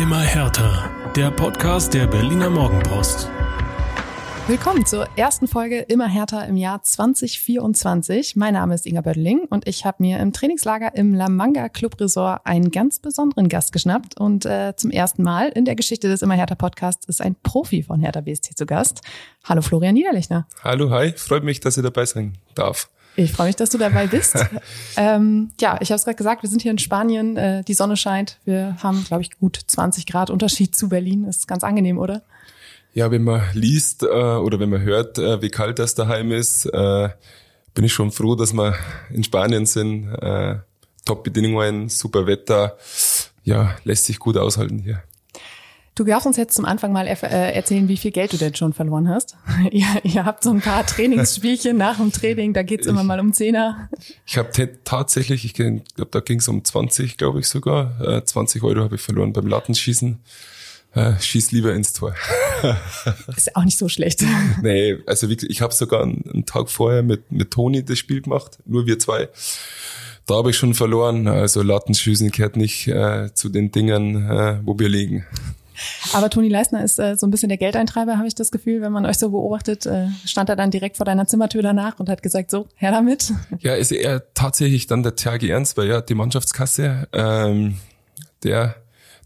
[0.00, 0.90] Immer härter.
[1.14, 3.28] Der Podcast der Berliner Morgenpost.
[4.48, 8.34] Willkommen zur ersten Folge Immer härter im Jahr 2024.
[8.34, 12.00] Mein Name ist Inga Bödeling und ich habe mir im Trainingslager im La Manga Club
[12.00, 14.18] Resort einen ganz besonderen Gast geschnappt.
[14.18, 17.82] Und äh, zum ersten Mal in der Geschichte des Immer härter Podcasts ist ein Profi
[17.82, 19.02] von Hertha BSC zu Gast.
[19.44, 20.48] Hallo Florian Niederlechner.
[20.64, 21.12] Hallo, hi.
[21.14, 22.88] Freut mich, dass ich dabei sein darf.
[23.16, 24.36] Ich freue mich, dass du dabei bist.
[24.96, 27.96] ähm, ja, ich habe es gerade gesagt, wir sind hier in Spanien, äh, die Sonne
[27.96, 28.38] scheint.
[28.44, 31.24] Wir haben, glaube ich, gut 20 Grad Unterschied zu Berlin.
[31.26, 32.22] Das ist ganz angenehm, oder?
[32.94, 36.66] Ja, wenn man liest äh, oder wenn man hört, äh, wie kalt das daheim ist,
[36.66, 37.08] äh,
[37.74, 38.74] bin ich schon froh, dass wir
[39.10, 40.12] in Spanien sind.
[40.14, 40.56] Äh,
[41.04, 42.76] Top-Bedingungen, super Wetter.
[43.44, 45.02] Ja, lässt sich gut aushalten hier.
[46.00, 48.72] Du darfst uns jetzt zum Anfang mal äh, erzählen, wie viel Geld du denn schon
[48.72, 49.36] verloren hast.
[49.70, 53.34] ihr, ihr habt so ein paar Trainingsspielchen nach dem Training, da geht's immer mal um
[53.34, 53.90] Zehner.
[54.24, 54.48] Ich habe
[54.82, 58.00] tatsächlich, ich glaube, da ging's um 20, glaube ich sogar.
[58.00, 60.18] Äh, 20 Euro habe ich verloren beim Lattenschießen.
[60.94, 62.14] Äh, schieß lieber ins Tor.
[63.36, 64.24] ist auch nicht so schlecht.
[64.62, 68.22] nee, also wie, ich habe sogar einen, einen Tag vorher mit, mit Toni das Spiel
[68.22, 69.28] gemacht, nur wir zwei.
[70.24, 71.28] Da habe ich schon verloren.
[71.28, 75.26] Also Lattenschießen gehört nicht äh, zu den Dingen, äh, wo wir liegen.
[76.12, 78.92] Aber Toni Leisner ist äh, so ein bisschen der Geldeintreiber, habe ich das Gefühl, wenn
[78.92, 79.86] man euch so beobachtet.
[79.86, 83.32] Äh, stand er dann direkt vor deiner Zimmertür danach und hat gesagt, so, her damit.
[83.60, 87.76] Ja, ist er tatsächlich dann der THG Ernst, weil ja die Mannschaftskasse, ähm,
[88.42, 88.76] der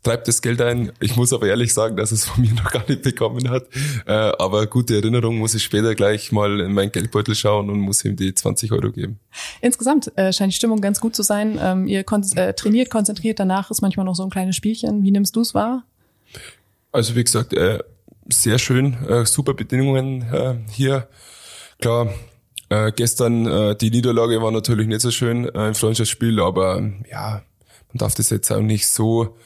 [0.05, 0.93] treibt das Geld ein.
[1.01, 3.67] Ich muss aber ehrlich sagen, dass es von mir noch gar nicht bekommen hat.
[4.07, 8.05] Äh, aber gute Erinnerung muss ich später gleich mal in meinen Geldbeutel schauen und muss
[8.05, 9.19] ihm die 20 Euro geben.
[9.61, 11.59] Insgesamt äh, scheint die Stimmung ganz gut zu sein.
[11.61, 15.03] Ähm, ihr kon äh, trainiert, konzentriert, danach ist manchmal noch so ein kleines Spielchen.
[15.03, 15.85] Wie nimmst du es wahr?
[16.95, 17.81] Also wie gesagt, äh,
[18.29, 21.09] sehr schön, äh, super Bedingungen äh, hier.
[21.81, 22.15] Klar,
[22.69, 27.43] äh, gestern äh, die Niederlage war natürlich nicht so schön äh, im Freundschaftsspiel, aber ja,
[27.89, 29.37] man darf das jetzt auch nicht so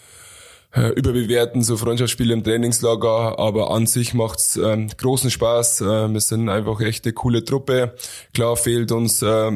[0.74, 5.80] äh, überbewerten, so Freundschaftsspiele im Trainingslager, aber an sich macht's ähm, großen Spaß.
[5.80, 7.94] Äh, wir sind einfach echt eine coole Truppe.
[8.34, 9.52] Klar fehlt uns äh,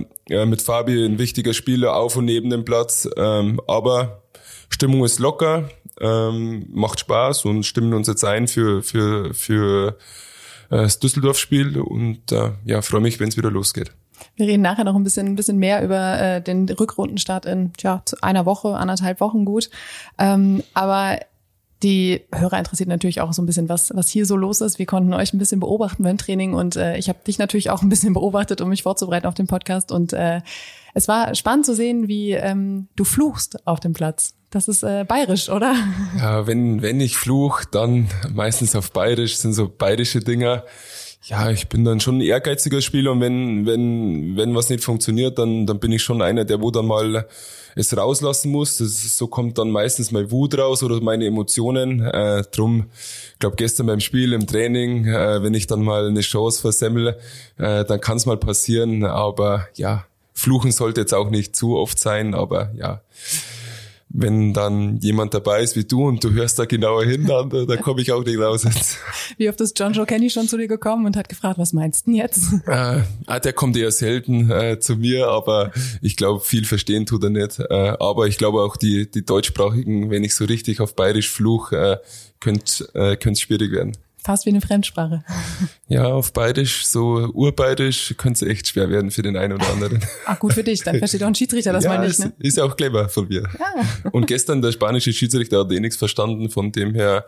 [0.46, 4.22] mit Fabi ein wichtiger Spieler auf und neben dem Platz, ähm, aber
[4.70, 5.68] Stimmung ist locker,
[6.00, 9.98] ähm, macht Spaß und stimmen uns jetzt ein für für für
[10.70, 13.92] äh, das Düsseldorf-Spiel und äh, ja freue mich, wenn es wieder losgeht.
[14.36, 18.02] Wir reden nachher noch ein bisschen, ein bisschen mehr über äh, den Rückrundenstart in ja,
[18.20, 19.68] einer Woche, anderthalb Wochen gut.
[20.18, 21.18] Ähm, aber
[21.82, 24.78] die Hörer interessiert natürlich auch so ein bisschen, was, was hier so los ist.
[24.78, 27.82] Wir konnten euch ein bisschen beobachten beim Training und äh, ich habe dich natürlich auch
[27.82, 29.90] ein bisschen beobachtet, um mich vorzubereiten auf den Podcast.
[29.90, 30.40] Und äh,
[30.94, 34.34] es war spannend zu sehen, wie ähm, du fluchst auf dem Platz.
[34.52, 35.74] Das ist äh, bayerisch, oder?
[36.18, 40.64] Ja, wenn, wenn ich fluch, dann meistens auf bayerisch, sind so bayerische Dinger
[41.24, 45.38] ja, ich bin dann schon ein ehrgeiziger Spieler und wenn, wenn, wenn was nicht funktioniert,
[45.38, 47.28] dann, dann bin ich schon einer, der wo dann mal
[47.76, 48.78] es rauslassen muss.
[48.78, 52.00] Das, so kommt dann meistens meine Wut raus oder meine Emotionen.
[52.00, 52.90] Äh, drum,
[53.34, 57.16] ich glaube gestern beim Spiel im Training, äh, wenn ich dann mal eine Chance versemmel,
[57.56, 59.04] äh, dann kann es mal passieren.
[59.04, 60.04] Aber ja,
[60.34, 63.00] fluchen sollte jetzt auch nicht zu oft sein, aber ja
[64.14, 67.64] wenn dann jemand dabei ist wie du und du hörst da genauer hin, dann da,
[67.64, 68.98] da komme ich auch nicht raus jetzt.
[69.38, 72.06] Wie oft ist John Joe Kenny schon zu dir gekommen und hat gefragt, was meinst
[72.06, 72.52] du denn jetzt?
[72.66, 77.24] Äh, ah, der kommt eher selten äh, zu mir, aber ich glaube, viel verstehen tut
[77.24, 77.58] er nicht.
[77.58, 81.72] Äh, aber ich glaube auch die, die deutschsprachigen, wenn ich so richtig auf bayerisch fluch,
[81.72, 81.98] äh,
[82.40, 83.92] könnte äh, könnte schwierig werden.
[84.24, 85.24] Fast wie eine Fremdsprache.
[85.88, 90.00] Ja, auf Bayerisch, so Urbayerisch, könnte es echt schwer werden für den einen oder anderen.
[90.26, 92.18] Ach, gut für dich, dann versteht auch ein Schiedsrichter das ja, mal nicht.
[92.20, 92.32] Ne?
[92.38, 93.48] Ist, ist auch clever von mir.
[93.58, 94.10] Ja.
[94.12, 97.24] Und gestern der spanische Schiedsrichter hat eh nichts verstanden, von dem her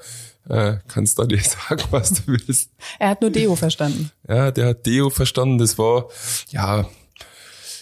[0.48, 2.70] äh, kannst du nicht sagen, was du willst.
[2.98, 4.10] Er hat nur Deo verstanden.
[4.28, 6.08] Ja, der hat Deo verstanden, das war,
[6.50, 6.86] ja,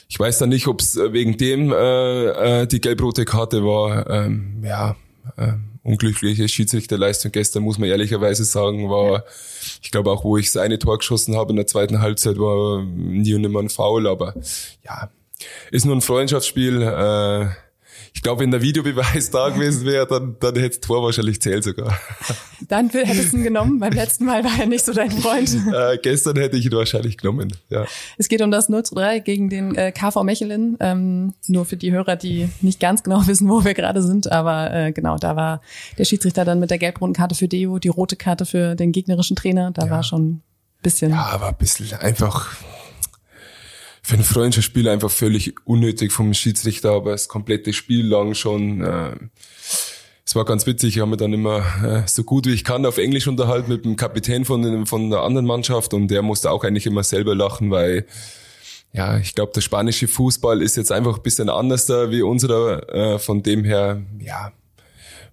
[0.09, 4.09] ich weiß dann nicht, ob es wegen dem äh, äh, die gelb-rote Karte war.
[4.11, 4.97] Ähm, ja,
[5.39, 9.25] ähm, unglückliche Schiedsrichterleistung gestern, muss man ehrlicherweise sagen, war,
[9.83, 12.83] ich glaube auch, wo ich das eine Tor geschossen habe in der zweiten Halbzeit, war
[12.85, 14.35] nie und nimmer ein Foul, aber
[14.85, 15.11] ja,
[15.71, 16.83] ist nur ein Freundschaftsspiel.
[16.83, 17.47] Äh,
[18.15, 21.99] ich glaube, wenn der Videobeweis da gewesen wäre, dann, dann hätte Tor wahrscheinlich zählt sogar.
[22.69, 23.81] Dann hättest du ihn genommen.
[23.81, 25.51] Beim letzten Mal war er nicht so dein Freund.
[25.73, 27.87] Äh, gestern hätte ich ihn wahrscheinlich genommen, ja.
[28.19, 30.77] Es geht um das 0 zu 3 gegen den äh, KV Mechelen.
[30.81, 34.31] Ähm, nur für die Hörer, die nicht ganz genau wissen, wo wir gerade sind.
[34.31, 35.63] Aber äh, genau, da war
[35.99, 39.37] der Schiedsrichter dann mit der gelb-roten Karte für Deo, die rote Karte für den gegnerischen
[39.37, 39.71] Trainer.
[39.71, 39.91] Da ja.
[39.91, 40.43] war schon ein
[40.83, 41.11] bisschen...
[41.11, 42.55] Ja, war ein bisschen einfach
[44.03, 48.83] für ein Freundschaftsspiel einfach völlig unnötig vom Schiedsrichter, aber das komplette Spiel lang schon.
[48.83, 49.17] Äh,
[50.25, 52.87] es war ganz witzig, ich habe mich dann immer äh, so gut wie ich kann
[52.87, 56.65] auf Englisch unterhalten mit dem Kapitän von, von der anderen Mannschaft und der musste auch
[56.65, 58.07] eigentlich immer selber lachen, weil
[58.93, 62.89] ja, ich glaube, der spanische Fußball ist jetzt einfach ein bisschen anders da wie unserer.
[62.95, 64.53] Äh, von dem her, ja,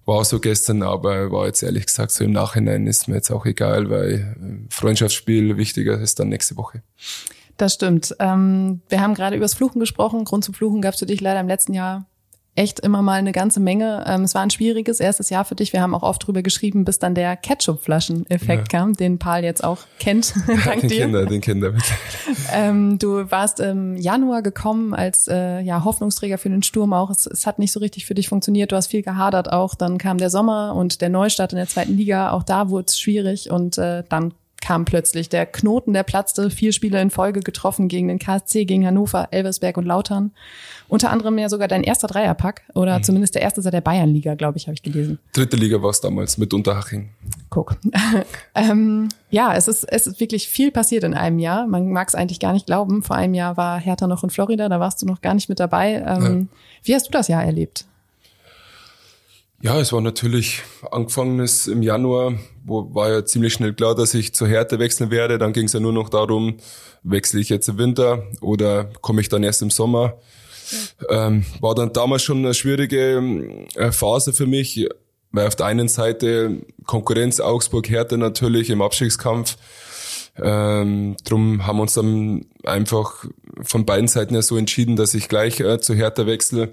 [0.06, 3.46] war so gestern, aber war jetzt ehrlich gesagt so im Nachhinein ist mir jetzt auch
[3.46, 6.82] egal, weil äh, Freundschaftsspiel wichtiger ist dann nächste Woche.
[7.60, 8.16] Das stimmt.
[8.20, 10.24] Ähm, wir haben gerade über das Fluchen gesprochen.
[10.24, 12.06] Grund zum Fluchen gab es für dich leider im letzten Jahr
[12.54, 14.02] echt immer mal eine ganze Menge.
[14.06, 15.74] Ähm, es war ein schwieriges erstes Jahr für dich.
[15.74, 18.78] Wir haben auch oft drüber geschrieben, bis dann der Ketchup-Flaschen-Effekt ja.
[18.78, 20.32] kam, den Paul jetzt auch kennt.
[20.64, 21.02] Dank den dir.
[21.02, 21.92] Kinder, den Kinder bitte.
[22.50, 27.10] Ähm, du warst im Januar gekommen als äh, ja, Hoffnungsträger für den Sturm auch.
[27.10, 28.72] Es, es hat nicht so richtig für dich funktioniert.
[28.72, 29.74] Du hast viel gehadert auch.
[29.74, 32.32] Dann kam der Sommer und der Neustart in der zweiten Liga.
[32.32, 36.72] Auch da wurde es schwierig und äh, dann kam plötzlich der Knoten, der platzte, vier
[36.72, 40.32] Spiele in Folge getroffen gegen den KSC, gegen Hannover, Elversberg und Lautern.
[40.88, 43.02] Unter anderem ja sogar dein erster Dreierpack oder mhm.
[43.02, 45.18] zumindest der erste seit der Bayernliga, glaube ich, habe ich gelesen.
[45.32, 47.10] Dritte Liga war es damals mit Unterhaching.
[47.48, 47.76] Guck.
[48.54, 51.66] ähm, ja, es ist, es ist wirklich viel passiert in einem Jahr.
[51.66, 53.02] Man mag es eigentlich gar nicht glauben.
[53.02, 55.60] Vor einem Jahr war Hertha noch in Florida, da warst du noch gar nicht mit
[55.60, 56.04] dabei.
[56.06, 56.58] Ähm, ja.
[56.82, 57.86] Wie hast du das Jahr erlebt?
[59.62, 62.32] Ja, es war natürlich angefangenes im Januar,
[62.64, 65.36] wo war ja ziemlich schnell klar, dass ich zur Härte wechseln werde.
[65.36, 66.56] Dann ging es ja nur noch darum,
[67.02, 70.14] wechsle ich jetzt im Winter oder komme ich dann erst im Sommer.
[71.10, 74.88] Ähm, war dann damals schon eine schwierige äh, Phase für mich,
[75.30, 79.58] weil auf der einen Seite Konkurrenz Augsburg, Härte natürlich im Abstiegskampf.
[80.42, 83.26] Ähm, drum haben wir uns dann einfach
[83.60, 86.72] von beiden Seiten ja so entschieden, dass ich gleich äh, zu Hertha wechsle.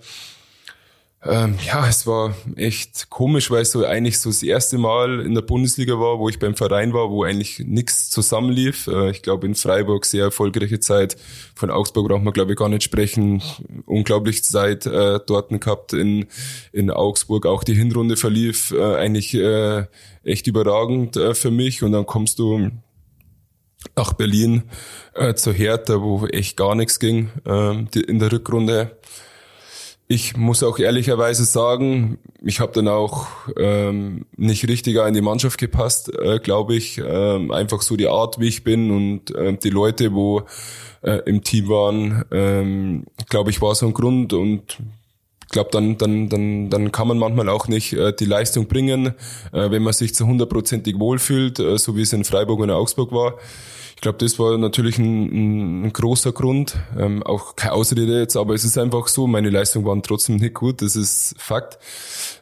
[1.30, 5.36] Ähm, ja, es war echt komisch, weil es so eigentlich so das erste Mal in
[5.36, 8.88] der Bundesliga war, wo ich beim Verein war, wo eigentlich nichts zusammenlief.
[8.88, 11.18] Äh, ich glaube in Freiburg sehr erfolgreiche Zeit.
[11.54, 13.44] Von Augsburg braucht man glaube ich gar nicht sprechen.
[13.86, 16.28] Unglaublich Zeit äh, dort gehabt in,
[16.72, 17.46] in Augsburg.
[17.46, 19.86] Auch die Hinrunde verlief äh, eigentlich äh,
[20.24, 21.84] echt überragend äh, für mich.
[21.84, 22.72] Und dann kommst du
[23.98, 24.64] nach Berlin
[25.14, 28.98] äh, zur Hertha, wo echt gar nichts ging äh, in der Rückrunde.
[30.10, 33.28] Ich muss auch ehrlicherweise sagen, ich habe dann auch
[33.58, 37.02] ähm, nicht richtiger in die Mannschaft gepasst, äh, glaube ich.
[37.06, 40.44] Ähm, einfach so die Art, wie ich bin und äh, die Leute, wo
[41.02, 44.78] äh, im Team waren, ähm, glaube ich, war so ein Grund und
[45.44, 49.14] ich glaube, dann, dann, dann, dann kann man manchmal auch nicht äh, die Leistung bringen,
[49.54, 53.12] äh, wenn man sich zu hundertprozentig wohlfühlt, äh, so wie es in Freiburg und Augsburg
[53.12, 53.36] war.
[53.98, 56.76] Ich glaube, das war natürlich ein, ein großer Grund.
[57.00, 60.54] Ähm, auch keine Ausrede jetzt, aber es ist einfach so, meine Leistungen waren trotzdem nicht
[60.54, 61.80] gut, das ist Fakt.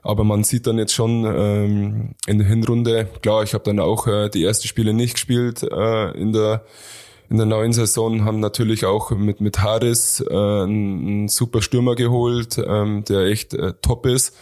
[0.04, 4.06] Aber man sieht dann jetzt schon ähm, in der Hinrunde, klar, ich habe dann auch
[4.06, 6.66] äh, die ersten Spiele nicht gespielt äh, in der
[7.30, 11.96] in der neuen Saison haben natürlich auch mit mit Harris äh, einen, einen super Stürmer
[11.96, 14.36] geholt, ähm, der echt äh, top ist.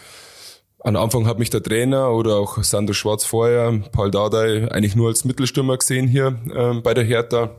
[0.83, 5.07] Am Anfang hat mich der Trainer oder auch Sandro Schwarz vorher, Paul Dardai, eigentlich nur
[5.07, 7.51] als Mittelstürmer gesehen hier ähm, bei der Hertha.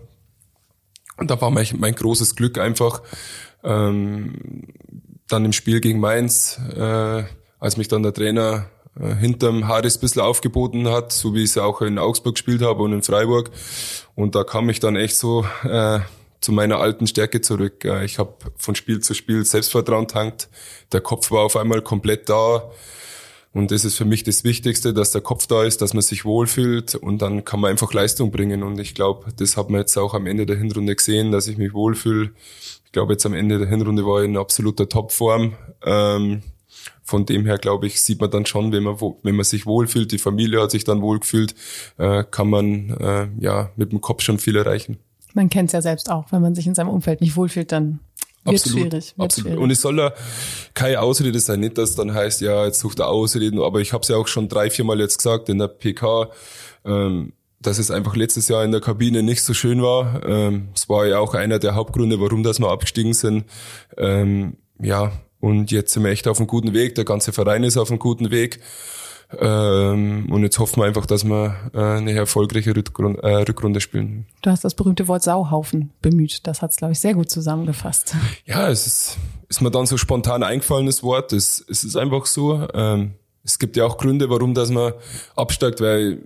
[1.16, 3.00] Und da war mein, mein großes Glück einfach,
[3.62, 4.64] ähm,
[5.26, 7.24] dann im Spiel gegen Mainz, äh,
[7.58, 8.66] als mich dann der Trainer
[9.00, 12.60] äh, hinterm Harris ein bisschen aufgeboten hat, so wie ich es auch in Augsburg gespielt
[12.60, 13.50] habe und in Freiburg.
[14.14, 16.00] Und da kam ich dann echt so äh,
[16.42, 17.86] zu meiner alten Stärke zurück.
[17.86, 20.50] Äh, ich habe von Spiel zu Spiel Selbstvertrauen tankt.
[20.92, 22.70] Der Kopf war auf einmal komplett da.
[23.54, 26.24] Und das ist für mich das Wichtigste, dass der Kopf da ist, dass man sich
[26.24, 28.64] wohlfühlt und dann kann man einfach Leistung bringen.
[28.64, 31.56] Und ich glaube, das hat man jetzt auch am Ende der Hinrunde gesehen, dass ich
[31.56, 32.32] mich wohlfühle.
[32.84, 35.54] Ich glaube, jetzt am Ende der Hinrunde war ich in absoluter Topform.
[35.84, 36.42] Ähm,
[37.04, 40.10] von dem her, glaube ich, sieht man dann schon, wenn man, wenn man sich wohlfühlt,
[40.10, 41.54] die Familie hat sich dann wohlgefühlt,
[41.98, 44.98] äh, kann man äh, ja mit dem Kopf schon viel erreichen.
[45.32, 48.00] Man kennt es ja selbst auch, wenn man sich in seinem Umfeld nicht wohlfühlt, dann
[48.44, 49.14] absolut, schwierig.
[49.16, 49.58] Wird absolut.
[49.58, 50.12] Und es soll ja
[50.74, 54.02] keine Ausrede sein, nicht, dass dann heißt, ja, jetzt sucht er Ausreden, aber ich habe
[54.02, 56.30] es ja auch schon drei, vier Mal jetzt gesagt in der PK,
[56.84, 60.22] ähm, dass es einfach letztes Jahr in der Kabine nicht so schön war.
[60.26, 63.44] Ähm, es war ja auch einer der Hauptgründe, warum dass wir abgestiegen sind.
[63.96, 66.94] Ähm, ja, und jetzt sind wir echt auf einem guten Weg.
[66.94, 68.60] Der ganze Verein ist auf einem guten Weg.
[69.38, 74.26] Ähm, und jetzt hoffen wir einfach, dass wir äh, eine erfolgreiche Rückrunde, äh, Rückrunde spielen.
[74.42, 76.46] Du hast das berühmte Wort Sauhaufen bemüht.
[76.46, 78.14] Das hat es, glaube ich, sehr gut zusammengefasst.
[78.46, 79.16] Ja, es ist,
[79.48, 81.32] ist mir dann so spontan eingefallen, das Wort.
[81.32, 82.66] Es, es ist einfach so.
[82.74, 83.12] Ähm,
[83.42, 84.92] es gibt ja auch Gründe, warum dass man
[85.34, 86.18] absteigt, weil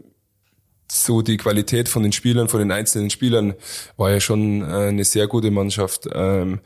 [0.91, 3.55] so die Qualität von den Spielern, von den einzelnen Spielern
[3.97, 6.09] war ja schon äh, eine sehr gute Mannschaft.
[6.13, 6.61] Ähm,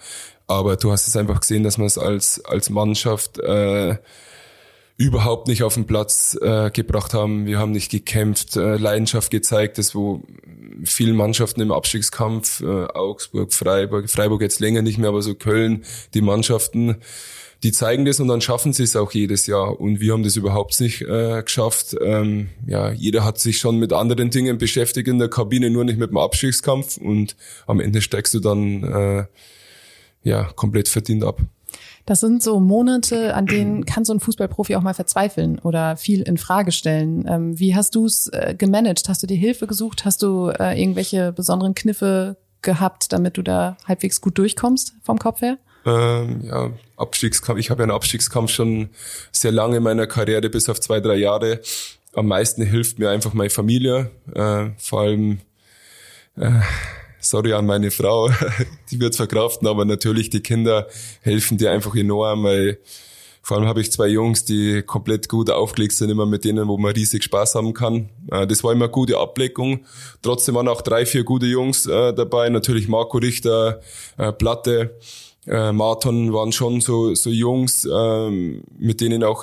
[0.46, 3.96] aber du hast es einfach gesehen, dass man es als, als Mannschaft äh,
[4.96, 7.46] überhaupt nicht auf den Platz äh, gebracht haben.
[7.46, 10.22] Wir haben nicht gekämpft, äh, Leidenschaft gezeigt, das wo
[10.84, 15.84] vielen Mannschaften im Abstiegskampf, äh, Augsburg, Freiburg, Freiburg jetzt länger nicht mehr, aber so Köln,
[16.14, 16.96] die Mannschaften,
[17.62, 19.80] die zeigen das und dann schaffen sie es auch jedes Jahr.
[19.80, 21.96] Und wir haben das überhaupt nicht äh, geschafft.
[22.00, 25.98] Ähm, ja, jeder hat sich schon mit anderen Dingen beschäftigt in der Kabine, nur nicht
[25.98, 29.24] mit dem Abstiegskampf und am Ende steigst du dann äh,
[30.24, 31.40] ja komplett verdient ab.
[32.04, 36.22] Das sind so Monate, an denen kann so ein Fußballprofi auch mal verzweifeln oder viel
[36.22, 37.26] in Frage stellen.
[37.28, 39.08] Ähm, wie hast du es äh, gemanagt?
[39.08, 40.04] Hast du dir Hilfe gesucht?
[40.04, 45.42] Hast du äh, irgendwelche besonderen Kniffe gehabt, damit du da halbwegs gut durchkommst vom Kopf
[45.42, 45.58] her?
[45.84, 47.58] Ähm, ja, Abstiegskampf.
[47.58, 48.90] Ich habe ja einen Abstiegskampf schon
[49.32, 51.60] sehr lange in meiner Karriere, bis auf zwei, drei Jahre.
[52.14, 55.40] Am meisten hilft mir einfach meine Familie, äh, vor allem
[56.36, 56.50] äh,
[57.22, 58.28] sorry an meine Frau,
[58.90, 60.86] die wird verkraften, aber natürlich die Kinder
[61.22, 62.78] helfen dir einfach enorm, weil
[63.44, 66.78] vor allem habe ich zwei Jungs, die komplett gut aufgelegt sind, immer mit denen, wo
[66.78, 68.08] man riesig Spaß haben kann.
[68.30, 69.84] Äh, das war immer eine gute Ableckung.
[70.22, 72.48] Trotzdem waren auch drei, vier gute Jungs äh, dabei.
[72.50, 73.80] Natürlich Marco Richter,
[74.16, 74.96] äh, Platte,
[75.44, 79.42] Marton waren schon so, so Jungs, ähm, mit denen auch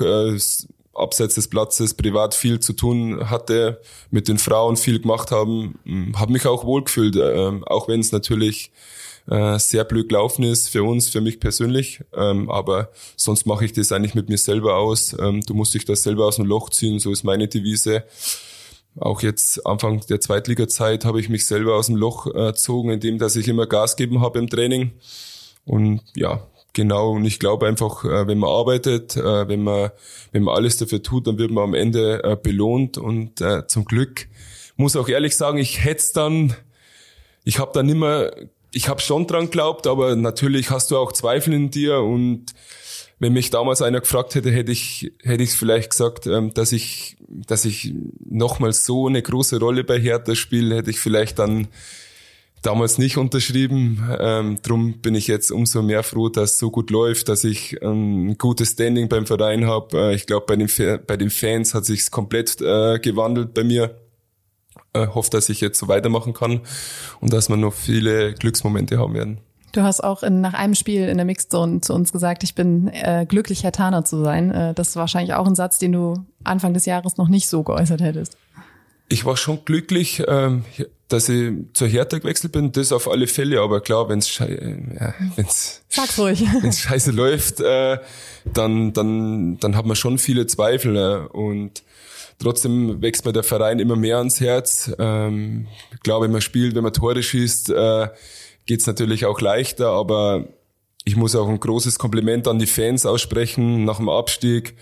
[0.93, 3.81] abseits des Platzes privat viel zu tun hatte,
[4.11, 8.11] mit den Frauen viel gemacht haben, hm, habe mich auch wohlgefühlt, äh, auch wenn es
[8.11, 8.71] natürlich
[9.29, 12.01] äh, sehr blöd gelaufen ist für uns, für mich persönlich.
[12.13, 15.15] Ähm, aber sonst mache ich das eigentlich mit mir selber aus.
[15.19, 18.03] Ähm, du musst dich das selber aus dem Loch ziehen, so ist meine Devise.
[18.99, 22.53] Auch jetzt Anfang der Zweitliga-Zeit habe ich mich selber aus dem Loch äh,
[22.91, 24.91] indem dass ich immer Gas geben habe im Training.
[25.63, 29.91] Und ja, Genau, und ich glaube einfach, äh, wenn man arbeitet, äh, wenn man,
[30.31, 32.97] wenn man alles dafür tut, dann wird man am Ende äh, belohnt.
[32.97, 34.27] Und zum Glück
[34.75, 36.55] muss auch ehrlich sagen, ich hätte dann,
[37.43, 38.31] ich habe dann immer,
[38.71, 41.99] ich habe schon dran geglaubt, aber natürlich hast du auch Zweifel in dir.
[41.99, 42.53] Und
[43.19, 47.17] wenn mich damals einer gefragt hätte, hätte ich hätte ich vielleicht gesagt, ähm, dass ich
[47.27, 47.93] dass ich
[48.29, 51.67] nochmal so eine große Rolle bei Hertha spiele, hätte ich vielleicht dann
[52.61, 54.03] damals nicht unterschrieben.
[54.19, 57.81] Ähm, drum bin ich jetzt umso mehr froh, dass es so gut läuft, dass ich
[57.81, 59.97] ähm, ein gutes Standing beim Verein habe.
[59.97, 60.69] Äh, ich glaube, bei den,
[61.05, 63.95] bei den Fans hat sich's komplett äh, gewandelt bei mir.
[64.93, 66.61] Äh, hoffe, dass ich jetzt so weitermachen kann
[67.19, 69.39] und dass wir noch viele Glücksmomente haben werden.
[69.71, 72.87] Du hast auch in, nach einem Spiel in der Mixzone zu uns gesagt, ich bin
[72.87, 74.51] äh, glücklich, Herr Taner zu sein.
[74.51, 77.61] Äh, das ist wahrscheinlich auch ein Satz, den du Anfang des Jahres noch nicht so
[77.61, 78.35] geäußert hättest.
[79.09, 80.65] Ich war schon glücklich, ähm,
[81.09, 84.47] dass ich zur Hertha gewechselt bin, das auf alle Fälle, aber klar, wenn es ja,
[85.35, 85.81] wenn's,
[86.79, 87.97] scheiße läuft, äh,
[88.45, 90.93] dann, dann, dann hat man schon viele Zweifel.
[90.93, 91.27] Ne?
[91.29, 91.83] Und
[92.37, 94.91] trotzdem wächst mir der Verein immer mehr ans Herz.
[94.99, 95.67] Ähm,
[96.03, 98.09] klar, wenn man spielt, wenn man Tore schießt, äh,
[98.67, 100.45] geht's natürlich auch leichter, aber
[101.05, 103.83] ich muss auch ein großes Kompliment an die Fans aussprechen.
[103.83, 104.75] Nach dem Abstieg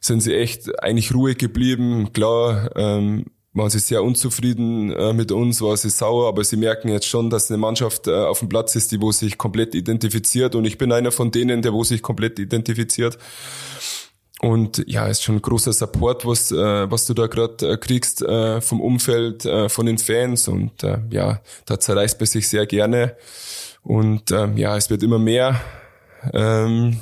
[0.00, 2.12] sind sie echt eigentlich ruhig geblieben.
[2.12, 6.88] Klar, ähm, waren sie sehr unzufrieden äh, mit uns, war sie sauer, aber sie merken
[6.88, 10.54] jetzt schon, dass eine Mannschaft äh, auf dem Platz ist, die wo sich komplett identifiziert
[10.54, 13.18] und ich bin einer von denen, der wo sich komplett identifiziert.
[14.40, 18.60] Und ja, ist schon großer Support, was, äh, was du da gerade äh, kriegst äh,
[18.60, 20.46] vom Umfeld, äh, von den Fans.
[20.46, 23.16] Und ja, da zerreißt man sich sehr gerne.
[23.82, 25.60] Und äh, ja, es wird immer mehr.
[26.32, 27.00] Ähm,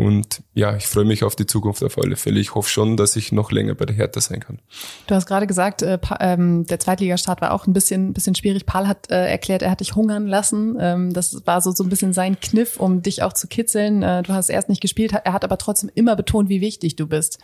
[0.00, 2.40] und ja, ich freue mich auf die Zukunft auf alle Fälle.
[2.40, 4.58] Ich hoffe schon, dass ich noch länger bei der Hertha sein kann.
[5.06, 8.64] Du hast gerade gesagt, äh, ähm, der Zweitligastart war auch ein bisschen, bisschen schwierig.
[8.64, 10.78] Paul hat äh, erklärt, er hat dich hungern lassen.
[10.80, 14.02] Ähm, das war so, so ein bisschen sein Kniff, um dich auch zu kitzeln.
[14.02, 17.06] Äh, du hast erst nicht gespielt, er hat aber trotzdem immer betont, wie wichtig du
[17.06, 17.38] bist.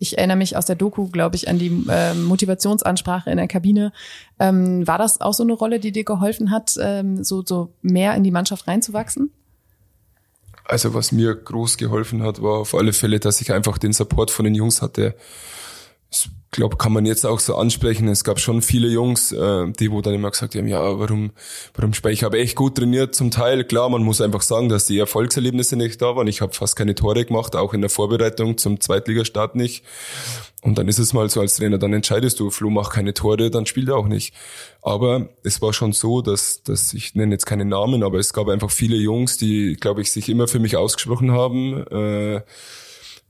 [0.00, 3.92] Ich erinnere mich aus der Doku, glaube ich, an die äh, Motivationsansprache in der Kabine.
[4.40, 8.14] Ähm, war das auch so eine Rolle, die dir geholfen hat, ähm, so, so mehr
[8.16, 9.30] in die Mannschaft reinzuwachsen?
[10.64, 14.30] Also was mir groß geholfen hat, war auf alle Fälle, dass ich einfach den Support
[14.30, 15.14] von den Jungs hatte.
[16.10, 18.08] Ich glaube, kann man jetzt auch so ansprechen.
[18.08, 21.30] Es gab schon viele Jungs, äh, die wo dann immer gesagt haben, ja, warum,
[21.74, 22.24] warum spreche ich?
[22.24, 23.62] habe echt gut trainiert zum Teil.
[23.62, 26.26] Klar, man muss einfach sagen, dass die Erfolgserlebnisse nicht da waren.
[26.26, 29.84] Ich habe fast keine Tore gemacht, auch in der Vorbereitung zum Zweitligastart nicht.
[30.62, 33.50] Und dann ist es mal so als Trainer, dann entscheidest du, Flo macht keine Tore,
[33.50, 34.34] dann spielt er auch nicht.
[34.82, 38.48] Aber es war schon so, dass, dass ich nenne jetzt keine Namen, aber es gab
[38.48, 41.86] einfach viele Jungs, die, glaube ich, sich immer für mich ausgesprochen haben.
[41.86, 42.42] Äh,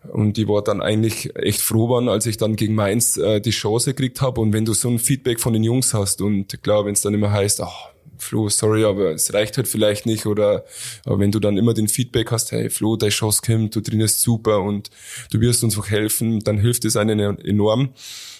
[0.09, 3.50] und die war dann eigentlich echt froh waren, als ich dann gegen Mainz äh, die
[3.50, 4.40] Chance gekriegt habe.
[4.40, 7.14] Und wenn du so ein Feedback von den Jungs hast und klar, wenn es dann
[7.14, 10.26] immer heißt, ach, Flo, sorry, aber es reicht halt vielleicht nicht.
[10.26, 10.64] Oder
[11.04, 14.21] aber wenn du dann immer den Feedback hast, hey Flo, dein Chance kommt, du trainierst
[14.21, 14.90] super und
[15.30, 17.90] du wirst uns auch helfen, dann hilft es einen enorm.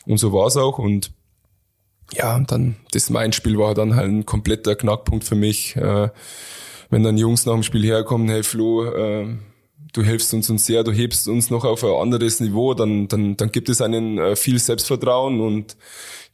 [0.07, 0.79] Und so war es auch.
[0.79, 1.13] Und
[2.13, 5.77] ja, dann das Main-Spiel war dann halt ein kompletter Knackpunkt für mich.
[5.77, 6.09] Äh,
[6.91, 9.29] wenn dann Jungs nach dem Spiel herkommen, hey Flo, äh,
[9.93, 13.37] du hilfst uns uns sehr, du hebst uns noch auf ein anderes Niveau, dann, dann,
[13.37, 15.77] dann gibt es einen äh, viel Selbstvertrauen und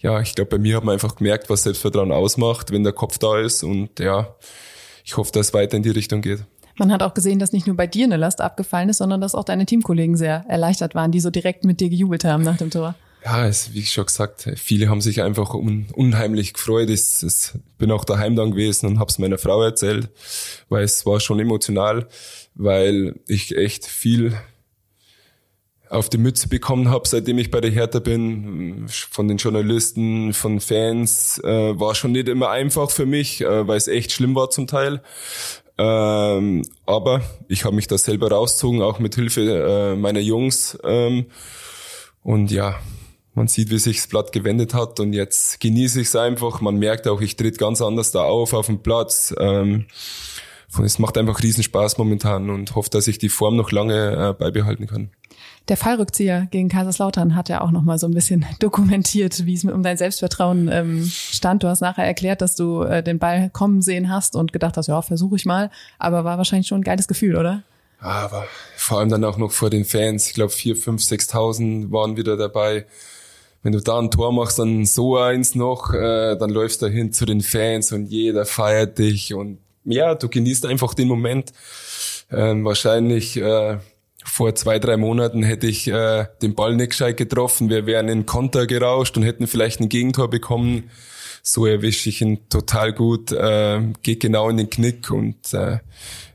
[0.00, 3.18] ja, ich glaube, bei mir hat man einfach gemerkt, was Selbstvertrauen ausmacht, wenn der Kopf
[3.18, 4.36] da ist und ja,
[5.04, 6.44] ich hoffe, dass es weiter in die Richtung geht.
[6.78, 9.34] Man hat auch gesehen, dass nicht nur bei dir eine Last abgefallen ist, sondern dass
[9.34, 12.70] auch deine Teamkollegen sehr erleichtert waren, die so direkt mit dir gejubelt haben nach dem
[12.70, 12.94] Tor.
[13.26, 16.88] Ja, es, wie schon gesagt, viele haben sich einfach un, unheimlich gefreut.
[16.90, 20.10] Ich, ich bin auch daheim dann gewesen und habe es meiner Frau erzählt,
[20.68, 22.06] weil es war schon emotional,
[22.54, 24.38] weil ich echt viel
[25.88, 30.60] auf die Mütze bekommen habe, seitdem ich bei der Hertha bin, von den Journalisten, von
[30.60, 34.50] Fans, äh, war schon nicht immer einfach für mich, äh, weil es echt schlimm war
[34.50, 35.02] zum Teil.
[35.78, 40.78] Ähm, aber ich habe mich da selber rausgezogen, auch mit Hilfe äh, meiner Jungs.
[40.84, 41.26] Ähm,
[42.22, 42.76] und ja,
[43.36, 46.60] man sieht, wie sich das Blatt gewendet hat und jetzt genieße ich es einfach.
[46.60, 49.34] Man merkt auch, ich tritt ganz anders da auf auf dem Platz.
[49.38, 49.86] Ähm,
[50.82, 54.32] es macht einfach riesen Spaß momentan und hoffe, dass ich die Form noch lange äh,
[54.32, 55.10] beibehalten kann.
[55.68, 59.64] Der Fallrückzieher gegen Kaiserslautern hat ja auch noch mal so ein bisschen dokumentiert, wie es
[59.64, 61.62] um dein Selbstvertrauen ähm, stand.
[61.62, 64.86] Du hast nachher erklärt, dass du äh, den Ball kommen sehen hast und gedacht hast,
[64.86, 65.70] ja, versuche ich mal.
[65.98, 67.62] Aber war wahrscheinlich schon ein geiles Gefühl, oder?
[67.98, 70.28] Aber vor allem dann auch noch vor den Fans.
[70.28, 72.86] Ich glaube, vier, fünf, sechstausend waren wieder dabei.
[73.66, 77.12] Wenn du da ein Tor machst, dann so eins noch, äh, dann läufst du hin
[77.12, 81.52] zu den Fans und jeder feiert dich und ja, du genießt einfach den Moment.
[82.30, 83.78] Ähm, wahrscheinlich äh,
[84.24, 87.68] vor zwei, drei Monaten hätte ich äh, den Ball nicht gescheit getroffen.
[87.68, 90.88] Wir wären in Konter gerauscht und hätten vielleicht ein Gegentor bekommen.
[91.42, 95.78] So erwische ich ihn total gut, äh, geht genau in den Knick und äh,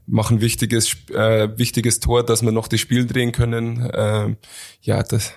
[0.05, 3.89] machen wichtiges, äh, wichtiges Tor, dass wir noch das Spiel drehen können.
[3.89, 4.35] Äh,
[4.81, 5.31] ja, das,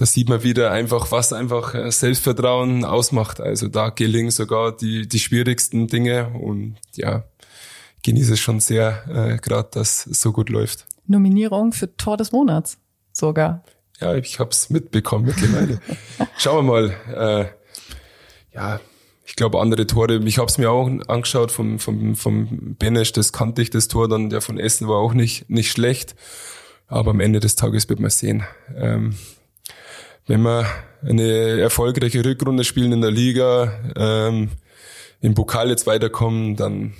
[0.00, 3.38] das sieht man wieder einfach, was einfach äh, Selbstvertrauen ausmacht.
[3.38, 7.24] Also da gelingen sogar die, die schwierigsten Dinge und ja,
[8.02, 10.86] genieße es schon sehr, äh, gerade, dass es so gut läuft.
[11.06, 12.78] Nominierung für Tor des Monats
[13.12, 13.62] sogar.
[14.00, 15.82] Ja, ich habe es mitbekommen mittlerweile.
[16.38, 17.52] Schauen wir mal.
[18.54, 18.80] Äh, ja,
[19.26, 20.16] ich glaube andere Tore.
[20.24, 23.12] Ich habe es mir auch angeschaut vom vom vom Benesch.
[23.12, 24.30] Das kannte ich das Tor dann.
[24.30, 26.14] Der von Essen war auch nicht nicht schlecht.
[26.86, 28.44] Aber am Ende des Tages wird man sehen.
[28.74, 29.14] Ähm,
[30.26, 30.66] wenn wir
[31.02, 34.50] eine erfolgreiche Rückrunde spielen in der Liga, ähm,
[35.20, 36.94] im Pokal jetzt weiterkommen, dann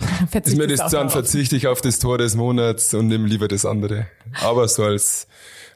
[0.32, 3.64] ist mir das dann verzichte ich auf das Tor des Monats und nehme lieber das
[3.64, 4.06] andere.
[4.42, 5.28] Aber so als,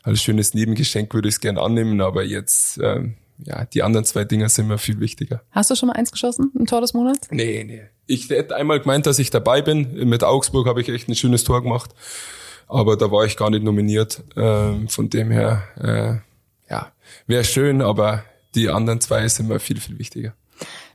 [0.02, 4.24] als schönes Nebengeschenk würde ich es gern annehmen, aber jetzt, ähm, ja, die anderen zwei
[4.24, 5.42] Dinger sind mir viel wichtiger.
[5.52, 7.28] Hast du schon mal eins geschossen, ein Tor des Monats?
[7.30, 7.82] Nee, nee.
[8.06, 10.08] Ich hätte einmal gemeint, dass ich dabei bin.
[10.08, 11.94] Mit Augsburg habe ich echt ein schönes Tor gemacht.
[12.66, 14.22] Aber da war ich gar nicht nominiert.
[14.36, 16.27] Ähm, von dem her, äh,
[16.70, 16.92] ja,
[17.26, 20.34] wäre schön, aber die anderen zwei sind mir viel, viel wichtiger.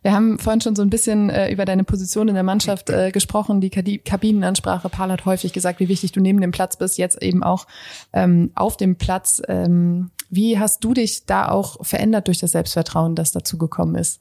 [0.01, 3.11] Wir haben vorhin schon so ein bisschen äh, über deine Position in der Mannschaft äh,
[3.11, 4.89] gesprochen, die Kabinenansprache.
[4.89, 7.65] Paul hat häufig gesagt, wie wichtig du neben dem Platz bist, jetzt eben auch
[8.11, 9.41] ähm, auf dem Platz.
[9.47, 14.19] Ähm, wie hast du dich da auch verändert durch das Selbstvertrauen, das dazu gekommen ist?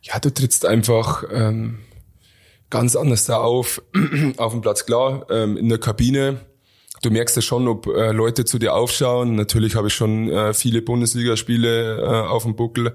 [0.00, 1.80] Ja, du trittst einfach ähm,
[2.70, 3.82] ganz anders da auf,
[4.38, 4.86] auf dem Platz.
[4.86, 6.40] Klar, ähm, in der Kabine
[7.02, 9.34] du merkst ja schon, ob äh, Leute zu dir aufschauen.
[9.34, 12.94] Natürlich habe ich schon äh, viele Bundesligaspiele äh, auf dem Buckel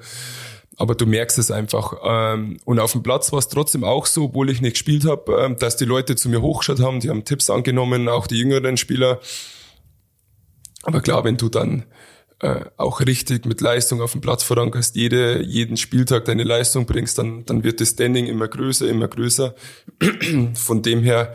[0.77, 1.93] aber du merkst es einfach.
[2.03, 5.33] Ähm, und auf dem Platz war es trotzdem auch so, obwohl ich nicht gespielt habe,
[5.41, 8.77] ähm, dass die Leute zu mir hochgeschaut haben, die haben Tipps angenommen, auch die jüngeren
[8.77, 9.19] Spieler.
[10.83, 11.85] Aber klar, wenn du dann
[12.39, 17.17] äh, auch richtig mit Leistung auf dem Platz vorankommst, jede, jeden Spieltag deine Leistung bringst,
[17.17, 19.55] dann, dann wird das Standing immer größer, immer größer.
[20.53, 21.33] Von dem her,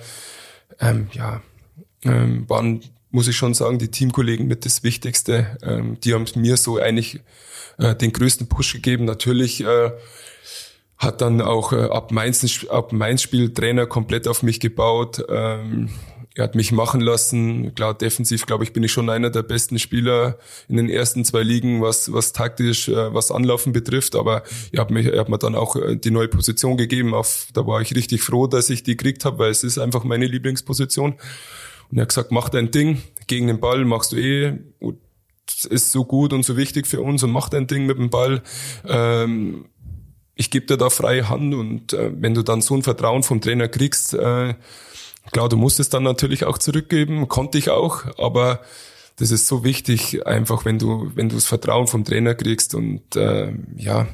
[0.78, 1.42] ähm, ja,
[2.04, 5.58] ähm, waren, muss ich schon sagen, die Teamkollegen mit das Wichtigste.
[5.62, 7.20] Ähm, die haben mir so eigentlich
[7.78, 9.04] äh, den größten Push gegeben.
[9.04, 9.90] Natürlich äh,
[10.98, 15.24] hat dann auch äh, ab Mainz, ab Mainz Spiel Trainer komplett auf mich gebaut.
[15.28, 15.90] Ähm,
[16.34, 17.74] er hat mich machen lassen.
[17.74, 20.38] Klar, defensiv, glaube ich, bin ich schon einer der besten Spieler
[20.68, 24.14] in den ersten zwei Ligen, was, was taktisch, äh, was Anlaufen betrifft.
[24.14, 27.12] Aber er hat, mich, er hat mir dann auch äh, die neue Position gegeben.
[27.12, 30.04] Auf, da war ich richtig froh, dass ich die gekriegt habe, weil es ist einfach
[30.04, 31.14] meine Lieblingsposition.
[31.92, 33.02] Und er hat gesagt, mach dein Ding.
[33.28, 34.58] Gegen den Ball machst du eh
[35.64, 38.42] ist so gut und so wichtig für uns und mach dein Ding mit dem Ball.
[38.86, 39.66] Ähm,
[40.34, 43.40] ich gebe dir da freie Hand und äh, wenn du dann so ein Vertrauen vom
[43.40, 44.54] Trainer kriegst, äh,
[45.30, 48.60] klar, du musst es dann natürlich auch zurückgeben, konnte ich auch, aber
[49.16, 53.14] das ist so wichtig, einfach wenn du, wenn du das Vertrauen vom Trainer kriegst und
[53.14, 54.08] äh, ja,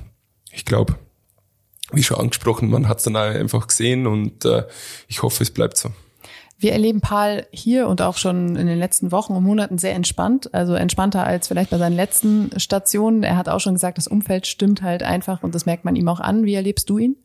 [0.50, 0.98] ich glaube,
[1.92, 4.66] wie schon angesprochen, man hat es dann einfach gesehen und äh,
[5.06, 5.90] ich hoffe, es bleibt so.
[6.60, 10.52] Wir erleben Paul hier und auch schon in den letzten Wochen und Monaten sehr entspannt,
[10.52, 13.22] also entspannter als vielleicht bei seinen letzten Stationen.
[13.22, 16.08] Er hat auch schon gesagt, das Umfeld stimmt halt einfach und das merkt man ihm
[16.08, 16.44] auch an.
[16.44, 17.16] Wie erlebst du ihn?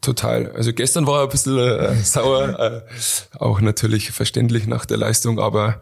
[0.00, 0.50] Total.
[0.50, 5.38] Also gestern war er ein bisschen äh, sauer, äh, auch natürlich verständlich nach der Leistung,
[5.38, 5.80] aber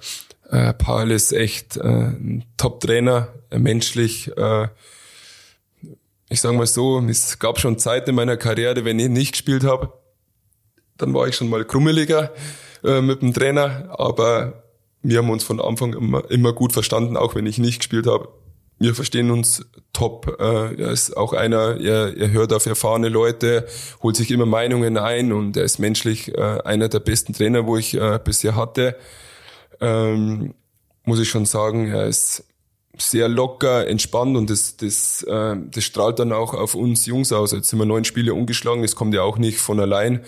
[0.51, 4.31] äh, Paul ist echt äh, ein Top-Trainer, äh, menschlich.
[4.37, 4.69] Äh,
[6.29, 9.65] ich sage mal so, es gab schon Zeiten in meiner Karriere, wenn ich nicht gespielt
[9.65, 9.95] habe,
[10.99, 12.31] dann war ich schon mal krummeliger
[12.85, 14.63] äh, mit dem Trainer, aber
[15.03, 18.29] wir haben uns von Anfang immer, immer gut verstanden, auch wenn ich nicht gespielt habe.
[18.79, 20.37] wir verstehen uns top.
[20.39, 23.67] Äh, er ist auch einer, er, er hört auf erfahrene Leute,
[24.03, 27.79] holt sich immer Meinungen ein und er ist menschlich äh, einer der besten Trainer, wo
[27.79, 28.97] ich bisher hatte.
[29.81, 30.55] Ähm,
[31.05, 32.45] muss ich schon sagen, er ist
[32.99, 37.53] sehr locker, entspannt und das, das, das strahlt dann auch auf uns Jungs aus.
[37.53, 40.25] Jetzt sind wir neun Spiele umgeschlagen, das kommt ja auch nicht von allein.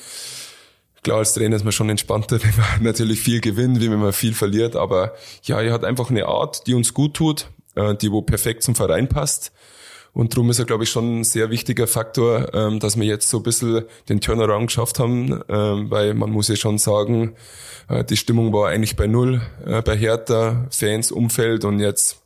[1.07, 4.13] Klar, als Trainer ist man schon entspannter, wenn man natürlich viel gewinnt, wie wenn man
[4.13, 4.75] viel verliert.
[4.75, 5.15] Aber
[5.45, 8.75] ja, er hat einfach eine Art, die uns gut tut, äh, die wo perfekt zum
[8.75, 9.53] Verein passt.
[10.13, 13.29] Und darum ist er, glaube ich, schon ein sehr wichtiger Faktor, ähm, dass wir jetzt
[13.29, 17.37] so ein bisschen den Turnaround geschafft haben, ähm, weil man muss ja schon sagen,
[17.89, 22.21] äh, die Stimmung war eigentlich bei Null äh, bei Hertha, Fans, Umfeld und jetzt,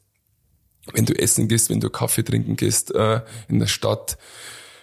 [0.95, 4.17] wenn du essen gehst, wenn du Kaffee trinken gehst in der Stadt,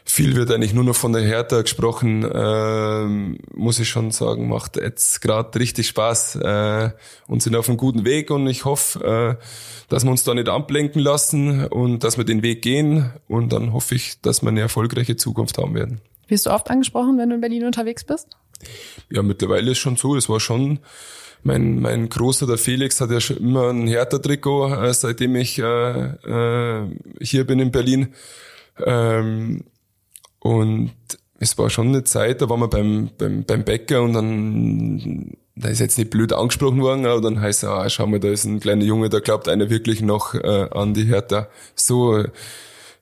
[0.10, 4.78] viel wird eigentlich nur noch von der Hertha gesprochen, ähm, muss ich schon sagen, macht
[4.78, 6.92] jetzt gerade richtig Spaß äh,
[7.28, 9.44] und sind auf einem guten Weg und ich hoffe, äh,
[9.90, 13.74] dass wir uns da nicht ablenken lassen und dass wir den Weg gehen und dann
[13.74, 16.02] hoffe ich, dass wir eine erfolgreiche Zukunft haben werden.
[16.28, 18.38] Wirst du oft angesprochen, wenn du in Berlin unterwegs bist?
[19.10, 20.16] Ja, mittlerweile ist schon so.
[20.16, 20.80] Es war schon
[21.44, 25.64] mein, mein Großer, der Felix, hat ja schon immer ein Hertha-Trikot, äh, seitdem ich äh,
[25.64, 26.88] äh,
[27.22, 28.14] hier bin in Berlin.
[28.86, 29.64] Ähm,
[30.48, 30.92] und
[31.40, 35.70] es war schon eine Zeit, da waren wir beim, beim, beim Bäcker und dann, da
[35.70, 38.46] ist jetzt nicht blöd angesprochen worden, aber dann heißt es, ah, schau mal, da ist
[38.46, 41.48] ein kleiner Junge, da glaubt einer wirklich noch äh, an die Hertha.
[41.76, 42.24] So,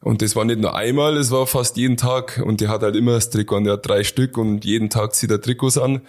[0.02, 2.96] und das war nicht nur einmal, es war fast jeden Tag und der hat halt
[2.96, 6.02] immer das Trikot und der hat drei Stück und jeden Tag zieht er Trikots an.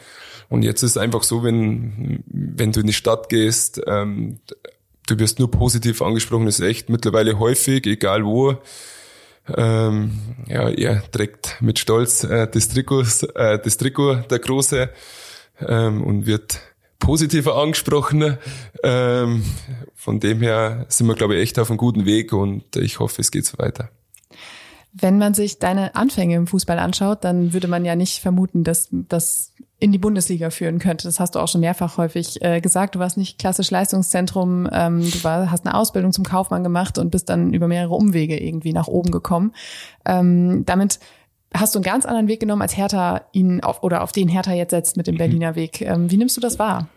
[0.49, 4.39] Und jetzt ist es einfach so, wenn, wenn du in die Stadt gehst, ähm,
[5.07, 8.57] du wirst nur positiv angesprochen, das ist echt mittlerweile häufig, egal wo.
[9.55, 10.13] Ähm,
[10.49, 14.91] ja, er trägt mit Stolz äh, das, Trikots, äh, das Trikot der Große
[15.61, 16.61] ähm, und wird
[16.99, 18.39] positiver angesprochen.
[18.83, 19.45] Ähm,
[19.95, 23.21] von dem her sind wir, glaube ich, echt auf einem guten Weg und ich hoffe,
[23.21, 23.91] es geht so weiter.
[24.93, 28.89] Wenn man sich deine Anfänge im Fußball anschaut, dann würde man ja nicht vermuten, dass
[28.91, 31.07] das in die Bundesliga führen könnte.
[31.07, 32.95] Das hast du auch schon mehrfach häufig äh, gesagt.
[32.95, 37.11] Du warst nicht klassisch Leistungszentrum, ähm, du war, hast eine Ausbildung zum Kaufmann gemacht und
[37.11, 39.53] bist dann über mehrere Umwege irgendwie nach oben gekommen.
[40.07, 40.99] Ähm, damit
[41.53, 44.53] hast du einen ganz anderen Weg genommen, als Hertha ihn auf oder auf den Hertha
[44.53, 45.19] jetzt setzt mit dem mhm.
[45.19, 45.83] Berliner Weg.
[45.83, 46.89] Ähm, wie nimmst du das wahr?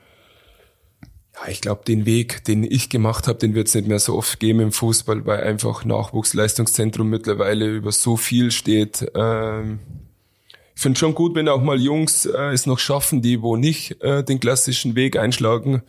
[1.35, 4.15] Ja, ich glaube, den Weg, den ich gemacht habe, den wird es nicht mehr so
[4.15, 9.11] oft geben im Fußball, weil einfach Nachwuchsleistungszentrum mittlerweile über so viel steht.
[9.15, 9.79] Ähm,
[10.79, 14.23] finde schon gut, wenn auch mal Jungs äh, es noch schaffen, die wo nicht äh,
[14.23, 15.83] den klassischen Weg einschlagen.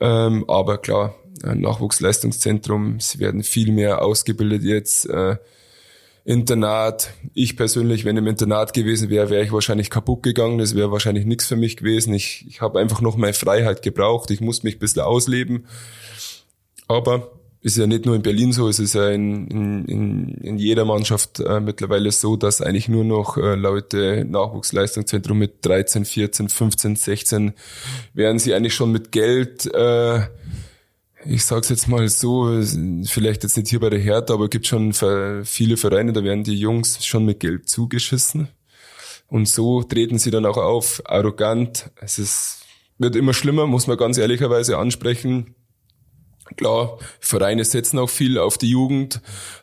[0.00, 5.08] Ähm, aber klar, Nachwuchsleistungszentrum, sie werden viel mehr ausgebildet jetzt.
[5.08, 5.36] Äh,
[6.26, 7.12] Internat.
[7.34, 10.58] Ich persönlich, wenn im Internat gewesen wäre, wäre ich wahrscheinlich kaputt gegangen.
[10.58, 12.12] Das wäre wahrscheinlich nichts für mich gewesen.
[12.14, 14.32] Ich, ich habe einfach noch meine Freiheit gebraucht.
[14.32, 15.66] Ich muss mich ein bisschen ausleben.
[16.88, 17.30] Aber
[17.66, 21.40] ist ja nicht nur in Berlin so, es ist ja in, in, in jeder Mannschaft
[21.40, 27.52] äh, mittlerweile so, dass eigentlich nur noch äh, Leute Nachwuchsleistungszentrum mit 13, 14, 15, 16
[28.14, 30.28] werden sie eigentlich schon mit Geld äh,
[31.28, 32.62] ich sag's jetzt mal so,
[33.04, 34.92] vielleicht jetzt nicht hier bei der Hertha, aber gibt schon
[35.42, 38.46] viele Vereine, da werden die Jungs schon mit Geld zugeschissen.
[39.26, 41.90] Und so treten sie dann auch auf, arrogant.
[41.96, 42.60] Es ist,
[42.98, 45.56] wird immer schlimmer, muss man ganz ehrlicherweise ansprechen.
[46.56, 49.20] Klar, Vereine setzen auch viel auf die Jugend,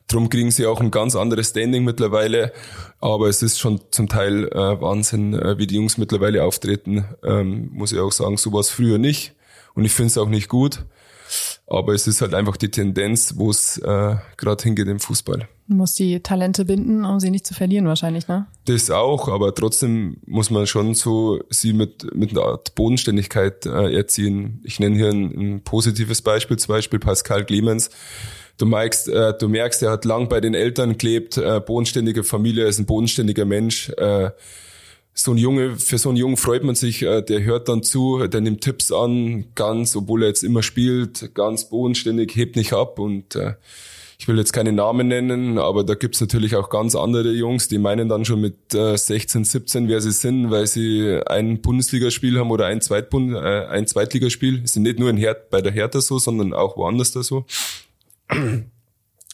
[0.08, 2.52] drum kriegen sie auch ein ganz anderes Standing mittlerweile.
[3.00, 7.06] Aber es ist schon zum Teil äh, Wahnsinn, äh, wie die Jungs mittlerweile auftreten.
[7.24, 9.34] Ähm, muss ich auch sagen, so war es früher nicht.
[9.74, 10.86] Und ich finde es auch nicht gut.
[11.68, 15.48] Aber es ist halt einfach die Tendenz, wo es äh, gerade hingeht im Fußball.
[15.68, 18.48] Muss die Talente binden, um sie nicht zu verlieren wahrscheinlich, ne?
[18.66, 23.96] Das auch, aber trotzdem muss man schon so sie mit, mit einer Art Bodenständigkeit äh,
[23.96, 24.62] erziehen.
[24.66, 27.90] Ich nenne hier ein, ein positives Beispiel, zum Beispiel Pascal Clemens.
[28.58, 32.66] Du merkst, äh, du merkst, er hat lang bei den Eltern gelebt, äh, bodenständige Familie,
[32.66, 33.90] ist ein bodenständiger Mensch.
[33.98, 34.32] Äh,
[35.14, 38.28] so ein Junge, für so einen Jungen freut man sich, äh, der hört dann zu,
[38.28, 43.00] der nimmt Tipps an, ganz, obwohl er jetzt immer spielt, ganz bodenständig, hebt nicht ab
[43.00, 43.54] und äh,
[44.24, 47.78] ich will jetzt keine Namen nennen, aber da gibt's natürlich auch ganz andere Jungs, die
[47.78, 52.50] meinen dann schon mit äh, 16, 17, wer sie sind, weil sie ein Bundesligaspiel haben
[52.50, 54.66] oder ein, Zweitbund, äh, ein Zweitligaspiel.
[54.66, 57.46] Sind nicht nur in Her bei der Hertha so, sondern auch woanders da so.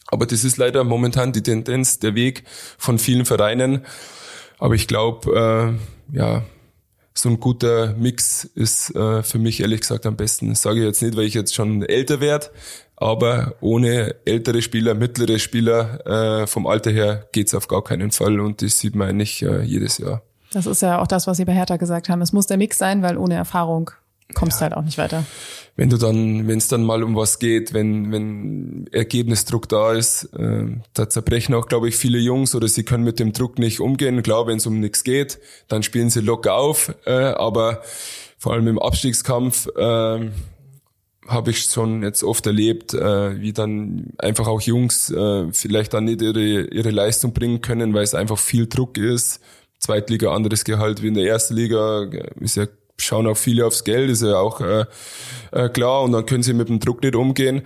[0.08, 2.45] Aber das ist leider momentan die Tendenz, der Weg
[2.80, 3.86] von vielen Vereinen.
[4.58, 5.78] Aber ich glaube,
[6.12, 6.45] äh, ja,
[7.13, 10.49] so ein guter Mix ist äh, für mich ehrlich gesagt am besten.
[10.49, 12.47] Das sage ich jetzt nicht, weil ich jetzt schon älter werde,
[13.00, 18.40] aber ohne ältere Spieler, mittlere Spieler äh, vom Alter her geht's auf gar keinen Fall
[18.40, 20.22] und das sieht man eigentlich äh, jedes Jahr.
[20.52, 22.22] Das ist ja auch das, was Sie bei Hertha gesagt haben.
[22.22, 23.92] Es muss der Mix sein, weil ohne Erfahrung
[24.34, 24.64] kommst ja.
[24.64, 25.26] halt auch nicht weiter.
[25.76, 30.26] wenn du dann, wenn es dann mal um was geht, wenn, wenn Ergebnisdruck da ist,
[30.38, 33.80] äh, da zerbrechen auch, glaube ich, viele Jungs oder sie können mit dem Druck nicht
[33.80, 34.22] umgehen.
[34.22, 37.82] Klar, wenn es um nichts geht, dann spielen sie locker auf, äh, aber
[38.38, 40.30] vor allem im Abstiegskampf äh,
[41.30, 46.06] habe ich schon jetzt oft erlebt, äh, wie dann einfach auch Jungs äh, vielleicht dann
[46.06, 49.39] nicht ihre, ihre Leistung bringen können, weil es einfach viel Druck ist.
[49.80, 52.10] Zweitliga anderes Gehalt wie in der ersten Liga,
[52.42, 52.68] ist ja
[53.02, 54.86] schauen auch viele aufs Geld, ist ja auch äh,
[55.52, 57.63] äh, klar und dann können sie mit dem Druck nicht umgehen.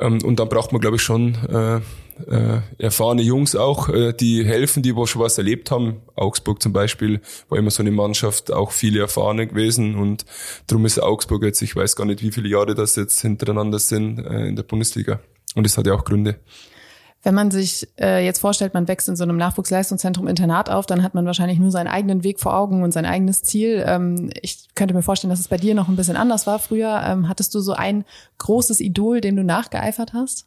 [0.00, 1.80] Ähm, und dann braucht man, glaube ich, schon äh,
[2.28, 6.02] äh, erfahrene Jungs auch, äh, die helfen, die wo schon was erlebt haben.
[6.14, 10.24] Augsburg zum Beispiel war immer so eine Mannschaft, auch viele Erfahrene gewesen und
[10.66, 14.18] darum ist Augsburg jetzt, ich weiß gar nicht, wie viele Jahre das jetzt hintereinander sind
[14.18, 15.20] äh, in der Bundesliga.
[15.54, 16.36] Und es hat ja auch Gründe.
[17.24, 21.02] Wenn man sich äh, jetzt vorstellt, man wächst in so einem Nachwuchsleistungszentrum Internat auf, dann
[21.02, 23.82] hat man wahrscheinlich nur seinen eigenen Weg vor Augen und sein eigenes Ziel.
[23.86, 27.02] Ähm, ich könnte mir vorstellen, dass es bei dir noch ein bisschen anders war früher.
[27.06, 28.04] Ähm, hattest du so ein
[28.36, 30.46] großes Idol, dem du nachgeeifert hast?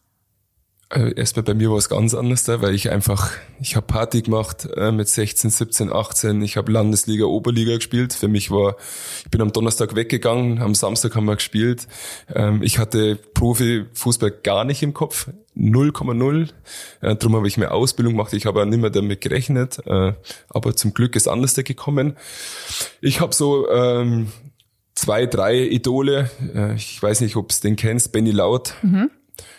[0.89, 4.69] Also erstmal bei mir war es ganz anders weil ich einfach, ich habe Party gemacht
[4.78, 6.41] äh, mit 16, 17, 18.
[6.41, 8.13] Ich habe Landesliga, Oberliga gespielt.
[8.13, 8.78] Für mich war,
[9.26, 11.88] ich bin am Donnerstag weggegangen, am Samstag haben wir gespielt.
[12.34, 16.50] Ähm, ich hatte Profifußball gar nicht im Kopf, 0,0.
[17.02, 18.32] Äh, darum habe ich mir Ausbildung gemacht.
[18.32, 20.13] Ich habe auch nicht mehr damit gerechnet, äh,
[20.47, 22.15] aber zum Glück ist anders gekommen.
[23.02, 24.32] Ich habe so ähm,
[24.95, 26.32] zwei, drei Idole.
[26.56, 28.76] Äh, ich weiß nicht, ob du den kennst, Benny Laut.
[28.84, 29.12] Mhm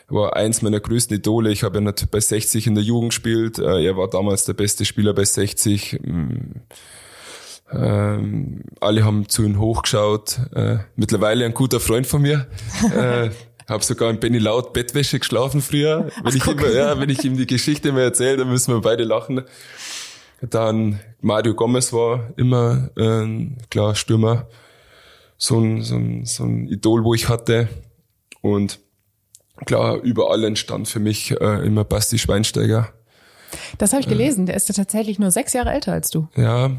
[0.08, 1.50] war eins meiner größten Idole.
[1.50, 3.58] Ich habe ja nicht bei 60 in der Jugend gespielt.
[3.58, 6.00] Äh, er war damals der beste Spieler bei 60.
[6.02, 6.36] Mm.
[7.70, 10.40] Ähm, alle haben zu ihm hochgeschaut.
[10.54, 12.46] Äh, mittlerweile ein guter Freund von mir.
[12.94, 13.30] äh,
[13.68, 16.06] habe sogar in Benny Laut Bettwäsche geschlafen früher.
[16.06, 18.80] Wenn Ach, ich, immer, ja, wenn ich ihm die Geschichte mal erzähle, dann müssen wir
[18.80, 19.42] beide lachen.
[20.40, 24.46] Dann Mario Gomez war immer äh, klar Stürmer,
[25.36, 27.68] so ein, so, ein, so ein Idol, wo ich hatte.
[28.40, 28.78] Und
[29.64, 32.92] klar, überall entstand für mich äh, immer Basti Schweinsteiger.
[33.78, 34.46] Das habe ich gelesen.
[34.46, 36.28] Der ist ja tatsächlich nur sechs Jahre älter als du.
[36.36, 36.70] Ja,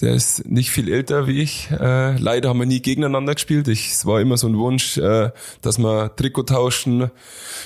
[0.00, 1.70] der ist nicht viel älter wie ich.
[1.70, 3.68] Äh, leider haben wir nie gegeneinander gespielt.
[3.68, 7.10] Ich, es war immer so ein Wunsch, äh, dass wir Trikot tauschen.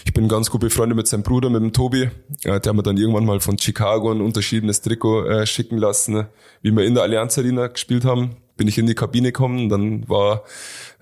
[0.05, 2.11] Ich bin ganz gut befreundet mit seinem Bruder, mit dem Tobi.
[2.43, 6.27] Äh, der hat mir dann irgendwann mal von Chicago ein unterschiedenes Trikot äh, schicken lassen,
[6.63, 10.09] wie wir in der Allianz Arena gespielt haben bin ich in die Kabine gekommen, dann
[10.09, 10.45] war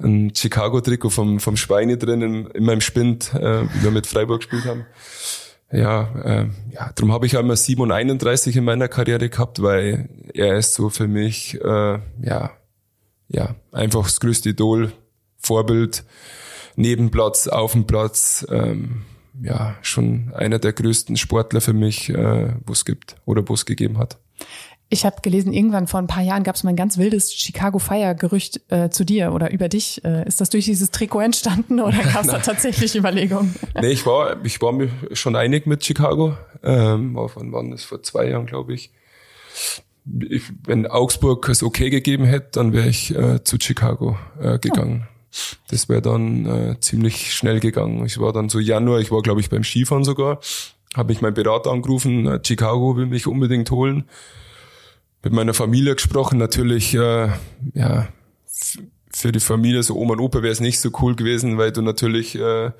[0.02, 4.40] ein Chicago-Trikot vom, vom Schweine drin in, in meinem Spind, äh, wie wir mit Freiburg
[4.40, 4.86] gespielt haben.
[5.70, 10.74] Ja, äh, ja, darum habe ich einmal 37 in meiner Karriere gehabt, weil er ist
[10.74, 12.50] so für mich, äh, ja,
[13.28, 14.92] ja, einfach das größte Idol,
[15.38, 16.04] Vorbild,
[16.76, 19.02] Nebenplatz, auf dem Platz, ähm,
[19.42, 23.64] ja, schon einer der größten Sportler für mich, äh, wo es gibt oder wo es
[23.64, 24.18] gegeben hat.
[24.92, 27.78] Ich habe gelesen, irgendwann vor ein paar Jahren gab es mal ein ganz wildes Chicago
[27.78, 30.04] Fire-Gerücht äh, zu dir oder über dich.
[30.04, 33.54] Äh, ist das durch dieses Trikot entstanden oder gab es da tatsächlich Überlegungen?
[33.80, 36.36] nee, ich war, ich war mir schon einig mit Chicago.
[36.62, 37.84] Ähm, wann waren das?
[37.84, 38.90] Vor zwei Jahren, glaube ich.
[40.28, 40.42] ich.
[40.66, 45.08] Wenn Augsburg es okay gegeben hätte, dann wäre ich äh, zu Chicago äh, gegangen.
[45.08, 45.56] Oh.
[45.70, 48.04] Das wäre dann äh, ziemlich schnell gegangen.
[48.04, 50.40] Ich war dann so Januar, ich war, glaube ich, beim Skifahren sogar.
[50.94, 54.04] Habe ich meinen Berater angerufen, äh, Chicago will mich unbedingt holen
[55.22, 56.38] mit meiner Familie gesprochen.
[56.38, 57.28] Natürlich, äh,
[57.74, 58.08] ja,
[59.14, 61.82] für die Familie, so Oma und Opa wäre es nicht so cool gewesen, weil du
[61.82, 62.70] natürlich äh,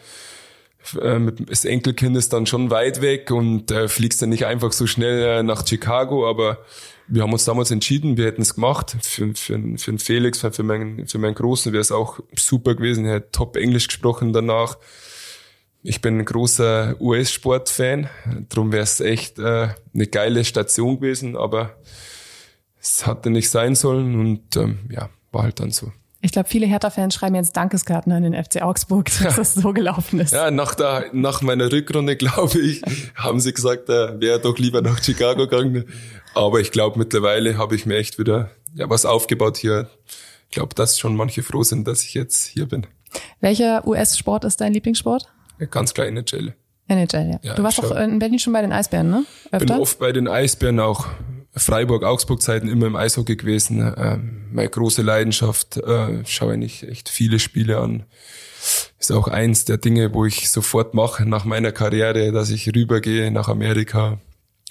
[1.01, 4.73] äh, mit das Enkelkind ist dann schon weit weg und äh, fliegst dann nicht einfach
[4.73, 6.59] so schnell äh, nach Chicago, aber
[7.07, 8.97] wir haben uns damals entschieden, wir hätten es gemacht.
[9.03, 13.05] Für, für, für den Felix, für meinen, für meinen Großen wäre es auch super gewesen.
[13.05, 14.79] Er hat top Englisch gesprochen danach.
[15.83, 18.09] Ich bin ein großer US-Sport-Fan,
[18.49, 21.77] darum wäre es echt äh, eine geile Station gewesen, aber
[22.83, 25.93] es hatte nicht sein sollen und ähm, ja, war halt dann so.
[26.21, 29.31] Ich glaube, viele Hertha-Fans schreiben jetzt Dankeskarten an den FC Augsburg, dass ja.
[29.31, 30.33] das so gelaufen ist.
[30.33, 32.83] Ja, nach, der, nach meiner Rückrunde, glaube ich,
[33.15, 35.85] haben sie gesagt, er wäre doch lieber nach Chicago gegangen.
[36.35, 39.89] Aber ich glaube, mittlerweile habe ich mir echt wieder ja, was aufgebaut hier.
[40.49, 42.87] Ich glaube, dass schon manche froh sind, dass ich jetzt hier bin.
[43.41, 45.29] Welcher US-Sport ist dein Lieblingssport?
[45.59, 46.55] Ja, ganz klar NHL.
[46.89, 47.39] NHL, ja.
[47.43, 49.25] ja du warst doch in Berlin schon bei den Eisbären, ne?
[49.51, 49.67] Öfter?
[49.67, 51.07] Bin oft bei den Eisbären auch.
[51.55, 53.95] Freiburg-Augsburg-Zeiten immer im Eishockey gewesen.
[53.97, 58.05] Ähm, meine große Leidenschaft, äh, schaue ich echt viele Spiele an.
[58.99, 63.31] Ist auch eins der Dinge, wo ich sofort mache nach meiner Karriere, dass ich rübergehe
[63.31, 64.19] nach Amerika,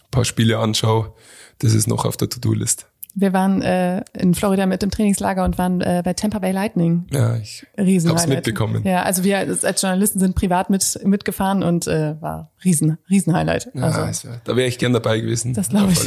[0.09, 1.13] paar Spiele anschaue.
[1.59, 2.87] Das ist noch auf der To-Do-List.
[3.13, 7.07] Wir waren äh, in Florida mit dem Trainingslager und waren äh, bei Tampa Bay Lightning.
[7.11, 8.83] Ja, ich Riesen hab's mitbekommen.
[8.85, 13.69] Ja, also wir als Journalisten sind privat mit mitgefahren und äh, war riesen riesen Highlight.
[13.73, 15.53] Ja, also, also, da wäre ich gern dabei gewesen.
[15.53, 16.01] Das glaube ich.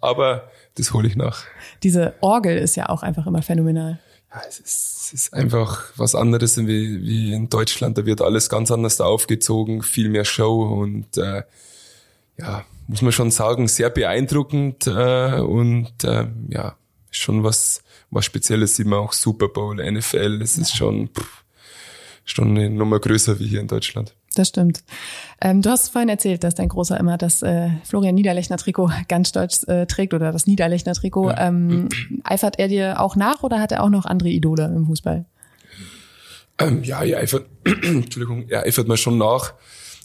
[0.00, 1.44] Aber das hole ich nach.
[1.82, 3.98] Diese Orgel ist ja auch einfach immer phänomenal.
[4.32, 7.98] ja, es ist, es ist einfach was anderes wie, wie in Deutschland.
[7.98, 11.42] Da wird alles ganz anders da aufgezogen, viel mehr Show und äh,
[12.40, 16.76] ja, muss man schon sagen, sehr beeindruckend äh, und äh, ja,
[17.10, 21.44] schon was, was Spezielles sieht man auch Super Bowl, NFL, es ist schon, pff,
[22.24, 24.14] schon eine Nummer größer wie hier in Deutschland.
[24.34, 24.84] Das stimmt.
[25.40, 29.30] Ähm, du hast vorhin erzählt, dass dein Großer immer das äh, Florian Niederlechner Trikot ganz
[29.30, 31.30] stolz äh, trägt oder das Niederlechner Trikot.
[31.30, 31.48] Ja.
[31.48, 31.88] Ähm,
[32.22, 35.24] eifert er dir auch nach oder hat er auch noch andere Idole im Fußball?
[36.58, 39.54] Ähm, ja, er eifert, Entschuldigung, er eifert mir schon nach,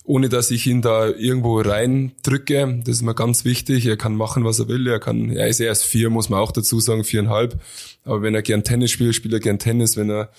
[0.05, 2.81] ohne dass ich ihn da irgendwo reindrücke.
[2.85, 3.85] Das ist mir ganz wichtig.
[3.85, 4.87] Er kann machen, was er will.
[4.87, 7.59] Er kann, er ist erst vier, muss man auch dazu sagen, viereinhalb.
[8.03, 9.97] Aber wenn er gern Tennis spielt, spielt er gern Tennis.
[9.97, 10.29] Wenn er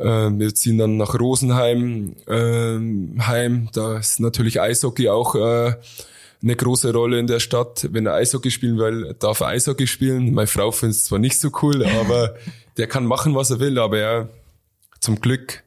[0.00, 3.68] äh, wir ziehen dann nach Rosenheim äh, heim.
[3.72, 5.74] Da ist natürlich Eishockey auch äh,
[6.42, 7.88] eine große Rolle in der Stadt.
[7.92, 10.32] Wenn er Eishockey spielen will, darf er Eishockey spielen.
[10.32, 12.34] Meine Frau findet es zwar nicht so cool, aber
[12.76, 13.78] der kann machen, was er will.
[13.78, 14.28] Aber er
[15.00, 15.62] zum Glück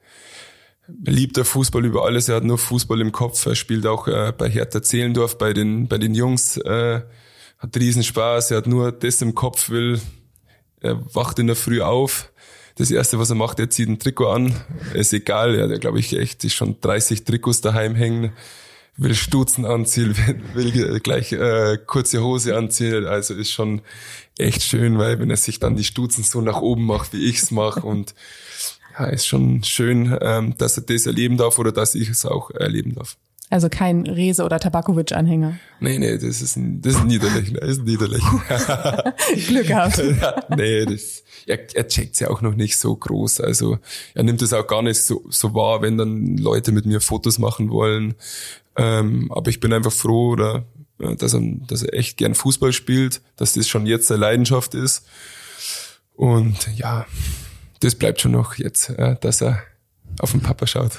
[0.88, 2.30] liebt Fußball über alles.
[2.30, 3.46] Er hat nur Fußball im Kopf.
[3.46, 6.58] Er spielt auch äh, bei Hertha Zehlendorf, bei den, bei den Jungs.
[6.58, 7.02] Äh,
[7.58, 8.52] hat riesen Spaß.
[8.52, 10.02] Er hat nur das im Kopf, will,
[10.82, 12.30] er wacht in der Früh auf
[12.76, 14.56] das erste, was er macht, er zieht ein Trikot an.
[14.94, 18.34] Ist egal, er hat, glaube ich, echt ist schon 30 Trikots daheim hängen.
[18.96, 20.16] Will Stutzen anziehen,
[20.54, 23.06] will, will gleich äh, kurze Hose anziehen.
[23.06, 23.82] Also ist schon
[24.38, 27.52] echt schön, weil wenn er sich dann die Stutzen so nach oben macht, wie ich's
[27.52, 28.14] mache und
[28.98, 32.52] ja, ist schon schön, ähm, dass er das erleben darf oder dass ich es auch
[32.52, 33.18] erleben darf.
[33.50, 35.60] Also kein Rese- oder Tabakovic-Anhänger.
[35.80, 39.14] Nee, nee, das ist ein, das ist ein Niederlechner, das ist ein Niederlechner.
[39.48, 39.98] Glück gehabt.
[40.22, 43.42] ja, nee, das, er, er checkt's ja auch noch nicht so groß.
[43.42, 43.78] Also
[44.16, 47.38] er nimmt es auch gar nicht so, so wahr, wenn dann Leute mit mir Fotos
[47.38, 48.16] machen wollen.
[48.76, 50.66] Ähm, aber ich bin einfach froh, oder,
[50.98, 55.06] dass, er, dass er echt gern Fußball spielt, dass das schon jetzt seine Leidenschaft ist.
[56.16, 57.06] Und ja,
[57.84, 59.60] das bleibt schon noch jetzt, dass er
[60.20, 60.92] auf den Papa schaut.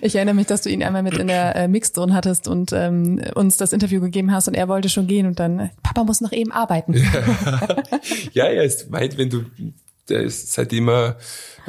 [0.00, 3.20] Ich erinnere mich, dass du ihn einmal mit in der äh, Mixzone hattest und ähm,
[3.34, 6.32] uns das Interview gegeben hast und er wollte schon gehen und dann, Papa muss noch
[6.32, 6.94] eben arbeiten.
[6.94, 7.76] Ja,
[8.32, 9.44] ja er ist weit, wenn du
[10.08, 11.18] der ist seitdem er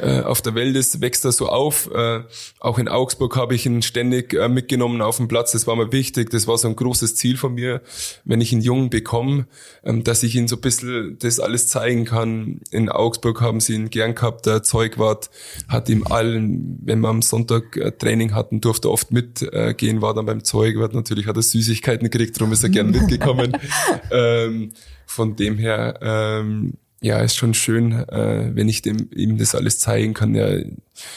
[0.00, 1.90] äh, auf der Welt ist, wächst er so auf.
[1.92, 2.22] Äh,
[2.58, 5.52] auch in Augsburg habe ich ihn ständig äh, mitgenommen auf dem Platz.
[5.52, 6.30] Das war mir wichtig.
[6.30, 7.82] Das war so ein großes Ziel von mir,
[8.24, 9.46] wenn ich einen Jungen bekomme,
[9.84, 12.60] ähm, dass ich ihn so ein bisschen das alles zeigen kann.
[12.70, 14.46] In Augsburg haben sie ihn gern gehabt.
[14.46, 15.30] Der Zeugwart
[15.68, 20.26] hat ihm allen, wenn wir am Sonntag äh, Training hatten, durfte oft mitgehen, war dann
[20.26, 20.94] beim Zeugwart.
[20.94, 23.56] Natürlich hat er Süßigkeiten gekriegt, darum ist er gern mitgekommen.
[24.10, 24.72] ähm,
[25.04, 29.78] von dem her, ähm, ja, ist schon schön, äh, wenn ich dem ihm das alles
[29.78, 30.34] zeigen kann.
[30.34, 30.64] Er,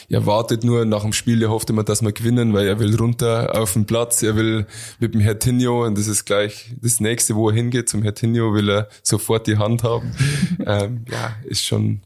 [0.10, 2.96] er wartet nur nach dem Spiel, er hofft immer, dass wir gewinnen, weil er will
[2.96, 4.66] runter auf den Platz, er will
[5.00, 8.70] mit dem Hertinho, und das ist gleich das nächste, wo er hingeht, zum Hertinho will
[8.70, 10.16] er sofort die Hand haben.
[10.66, 12.02] ähm, ja, ist schon,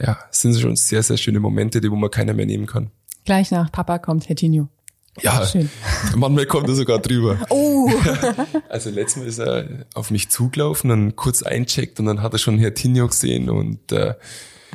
[0.00, 2.90] ja, sind schon sehr, sehr schöne Momente, die wo man keiner mehr nehmen kann.
[3.24, 4.68] Gleich nach Papa kommt Hertinho.
[5.22, 5.70] Ja, Schön.
[6.16, 7.38] manchmal kommt er sogar drüber.
[7.50, 7.90] Oh.
[8.68, 12.38] Also letztes Mal ist er auf mich zugelaufen, dann kurz eincheckt und dann hat er
[12.38, 14.14] schon Hertinho gesehen und äh,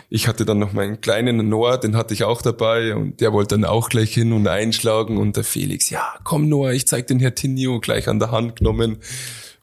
[0.09, 3.55] ich hatte dann noch meinen kleinen Noah, den hatte ich auch dabei und der wollte
[3.55, 7.19] dann auch gleich hin und einschlagen und der Felix, ja, komm Noah, ich zeig den
[7.19, 8.99] Hertinho gleich an der Hand genommen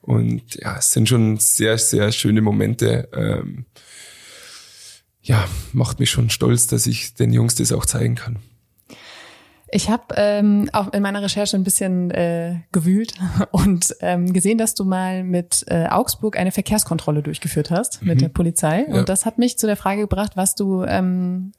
[0.02, 3.08] und ja, es sind schon sehr, sehr schöne Momente.
[3.12, 3.64] Ähm,
[5.22, 8.38] ja, macht mich schon stolz, dass ich den Jungs das auch zeigen kann.
[9.68, 13.14] Ich habe ähm, auch in meiner Recherche ein bisschen äh, gewühlt
[13.50, 18.08] und ähm, gesehen, dass du mal mit äh, Augsburg eine Verkehrskontrolle durchgeführt hast mhm.
[18.08, 18.86] mit der Polizei.
[18.88, 18.94] Ja.
[18.94, 21.52] Und das hat mich zu der Frage gebracht, was du ähm,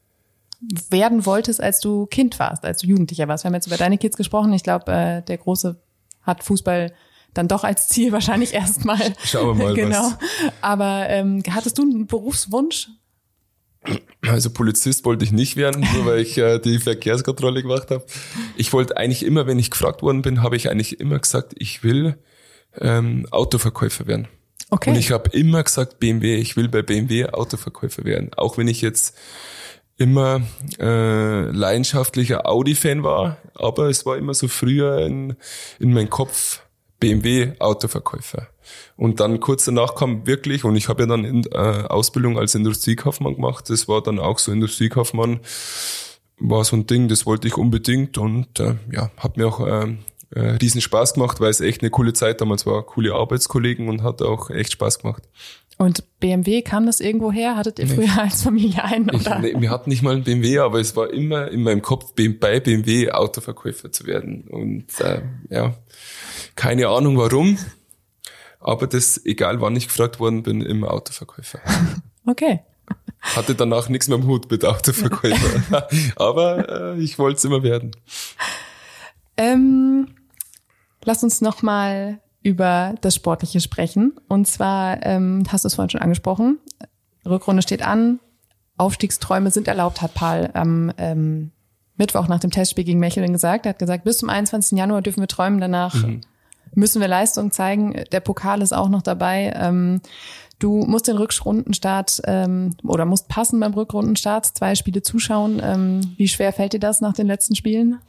[0.89, 3.43] werden wolltest, als du Kind warst, als du Jugendlicher warst.
[3.43, 4.54] Wir haben jetzt über deine Kids gesprochen.
[4.54, 5.80] Ich glaube, äh, der Große
[6.22, 6.93] hat Fußball
[7.34, 9.00] dann doch als Ziel wahrscheinlich erstmal.
[9.24, 9.74] Schauen wir mal.
[9.76, 9.98] genau.
[9.98, 10.17] Was.
[10.62, 12.89] Aber ähm, hattest du einen Berufswunsch?
[14.22, 18.06] Also Polizist wollte ich nicht werden, nur weil ich äh, die Verkehrskontrolle gemacht habe.
[18.58, 21.84] Ich wollte eigentlich immer, wenn ich gefragt worden bin, habe ich eigentlich immer gesagt, ich
[21.84, 22.18] will
[22.80, 24.28] ähm, Autoverkäufer werden.
[24.70, 24.90] Okay.
[24.90, 28.32] Und ich habe immer gesagt, BMW, ich will bei BMW Autoverkäufer werden.
[28.36, 29.16] Auch wenn ich jetzt
[29.98, 30.42] immer
[30.80, 35.36] äh, leidenschaftlicher Audi-Fan war, aber es war immer so früher in,
[35.80, 36.62] in meinem Kopf
[36.99, 38.47] BMW Autoverkäufer.
[38.95, 42.56] Und dann kurz danach kam wirklich, und ich habe ja dann in, äh, Ausbildung als
[42.56, 45.39] Industriekaufmann gemacht, das war dann auch so Industriekaufmann,
[46.39, 49.95] war so ein Ding, das wollte ich unbedingt und äh, ja, hat mir auch äh,
[50.31, 54.04] äh, riesen Spaß gemacht, weil es echt eine coole Zeit damals war, coole Arbeitskollegen und
[54.04, 55.23] hat auch echt Spaß gemacht.
[55.79, 57.56] Und BMW, kam das irgendwo her?
[57.56, 57.93] Hattet ihr nee.
[57.93, 59.12] früher als Familie einen?
[59.12, 59.43] Oder?
[59.43, 62.13] Ich, nee, wir hatten nicht mal einen BMW, aber es war immer in meinem Kopf,
[62.15, 64.48] bei BMW Autoverkäufer zu werden.
[64.50, 65.75] Und äh, ja,
[66.58, 67.58] keine Ahnung warum,
[68.60, 71.60] aber das, egal wann ich gefragt worden bin, immer Autoverkäufer.
[72.29, 72.60] Okay.
[73.21, 75.87] Hatte danach nichts mehr im Hut mit Autoverkäufer.
[76.17, 77.91] Aber äh, ich wollte es immer werden.
[79.37, 80.10] Ähm,
[81.05, 84.12] lass uns noch mal über das Sportliche sprechen.
[84.27, 86.60] Und zwar ähm, hast du es vorhin schon angesprochen.
[87.25, 88.19] Rückrunde steht an.
[88.75, 91.51] Aufstiegsträume sind erlaubt, hat Paul am ähm,
[91.95, 93.65] Mittwoch nach dem Testspiel gegen Mechelen gesagt.
[93.65, 94.77] Er hat gesagt, bis zum 21.
[94.77, 95.62] Januar dürfen wir träumen.
[95.62, 96.21] Danach mhm.
[96.78, 98.04] Müssen wir Leistung zeigen.
[98.12, 99.52] Der Pokal ist auch noch dabei.
[99.56, 100.02] Ähm,
[100.60, 105.60] du musst den Rückrundenstart ähm, oder musst passen beim Rückrundenstart, zwei Spiele zuschauen.
[105.62, 108.00] Ähm, wie schwer fällt dir das nach den letzten Spielen?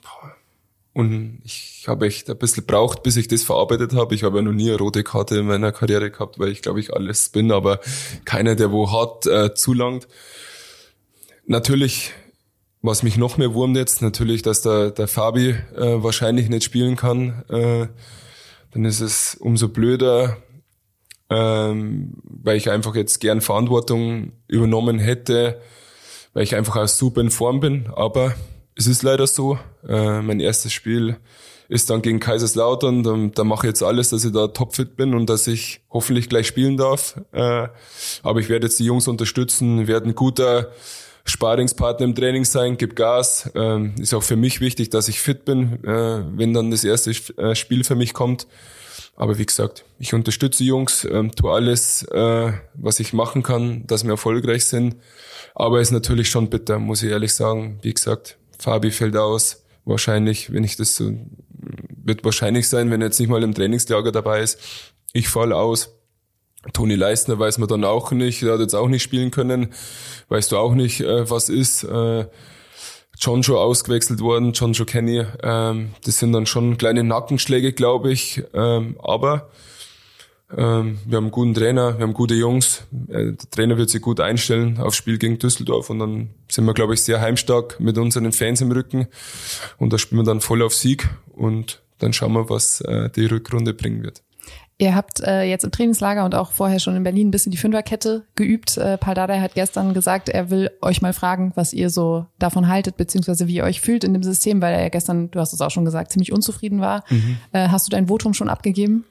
[0.92, 4.14] Und ich habe echt ein bisschen braucht, bis ich das verarbeitet habe.
[4.14, 6.80] Ich habe ja noch nie eine rote Karte in meiner Karriere gehabt, weil ich glaube
[6.80, 7.80] ich alles bin, aber
[8.24, 10.08] keiner, der wo hart äh, zulangt.
[11.46, 12.12] Natürlich
[12.80, 16.94] was mich noch mehr wurmt jetzt, natürlich, dass der, der Fabi äh, wahrscheinlich nicht spielen
[16.94, 17.44] kann.
[17.48, 17.88] Äh,
[18.72, 20.36] dann ist es umso blöder,
[21.30, 25.60] ähm, weil ich einfach jetzt gern Verantwortung übernommen hätte,
[26.32, 27.88] weil ich einfach auch super in Form bin.
[27.94, 28.34] Aber
[28.74, 29.58] es ist leider so.
[29.86, 31.16] Äh, mein erstes Spiel
[31.68, 33.02] ist dann gegen Kaiserslautern.
[33.02, 36.28] Da, da mache ich jetzt alles, dass ich da topfit bin und dass ich hoffentlich
[36.28, 37.20] gleich spielen darf.
[37.32, 37.68] Äh,
[38.22, 40.72] aber ich werde jetzt die Jungs unterstützen, werde ein guter
[41.28, 43.50] Sparingspartner im Training sein, gib Gas.
[43.54, 47.10] Ähm, ist auch für mich wichtig, dass ich fit bin, äh, wenn dann das erste
[47.36, 48.46] äh, Spiel für mich kommt.
[49.16, 54.04] Aber wie gesagt, ich unterstütze Jungs, ähm, tue alles, äh, was ich machen kann, dass
[54.04, 54.96] wir erfolgreich sind.
[55.54, 57.80] Aber ist natürlich schon bitter, muss ich ehrlich sagen.
[57.82, 59.64] Wie gesagt, Fabi fällt aus.
[59.84, 61.12] Wahrscheinlich, wenn ich das so,
[62.04, 64.60] wird wahrscheinlich sein, wenn er jetzt nicht mal im Trainingslager dabei ist.
[65.12, 65.97] Ich fall aus.
[66.72, 69.68] Toni Leistner weiß man dann auch nicht, der hat jetzt auch nicht spielen können.
[70.28, 71.84] Weißt du auch nicht, äh, was ist.
[71.84, 72.26] Äh,
[73.20, 75.24] John Joe ausgewechselt worden, John Joe Kenny.
[75.42, 78.44] Ähm, das sind dann schon kleine Nackenschläge, glaube ich.
[78.54, 79.50] Ähm, aber
[80.56, 82.84] ähm, wir haben einen guten Trainer, wir haben gute Jungs.
[83.08, 86.74] Äh, der Trainer wird sich gut einstellen aufs Spiel gegen Düsseldorf und dann sind wir,
[86.74, 89.08] glaube ich, sehr heimstark mit unseren Fans im Rücken.
[89.78, 93.26] Und da spielen wir dann voll auf Sieg und dann schauen wir, was äh, die
[93.26, 94.22] Rückrunde bringen wird.
[94.80, 97.58] Ihr habt äh, jetzt im Trainingslager und auch vorher schon in Berlin ein bisschen die
[97.58, 98.76] Fünferkette geübt.
[98.76, 102.68] Äh, Paul Dardai hat gestern gesagt, er will euch mal fragen, was ihr so davon
[102.68, 105.52] haltet, beziehungsweise wie ihr euch fühlt in dem System, weil er ja gestern, du hast
[105.52, 107.02] es auch schon gesagt, ziemlich unzufrieden war.
[107.10, 107.38] Mhm.
[107.50, 109.04] Äh, hast du dein Votum schon abgegeben?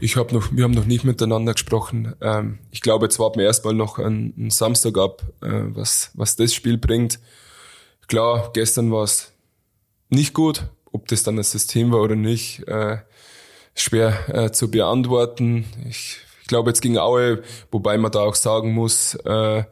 [0.00, 2.14] Ich habe noch, wir haben noch nicht miteinander gesprochen.
[2.20, 6.36] Ähm, ich glaube, jetzt warten wir erstmal noch einen, einen Samstag ab, äh, was, was
[6.36, 7.20] das Spiel bringt.
[8.06, 9.32] Klar, gestern war es
[10.10, 12.68] nicht gut, ob das dann das System war oder nicht.
[12.68, 12.98] Äh,
[13.76, 15.66] schwer äh, zu beantworten.
[15.88, 19.64] Ich, ich glaube jetzt gegen Aue, wobei man da auch sagen muss, äh,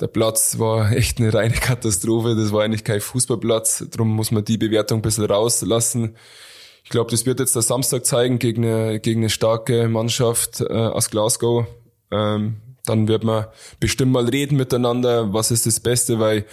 [0.00, 2.34] der Platz war echt eine reine Katastrophe.
[2.34, 3.84] Das war eigentlich kein Fußballplatz.
[3.90, 6.16] Darum muss man die Bewertung ein bisschen rauslassen.
[6.84, 10.72] Ich glaube, das wird jetzt der Samstag zeigen gegen eine, gegen eine starke Mannschaft äh,
[10.72, 11.66] aus Glasgow.
[12.10, 13.46] Ähm, dann wird man
[13.80, 16.44] bestimmt mal reden miteinander, was ist das Beste, weil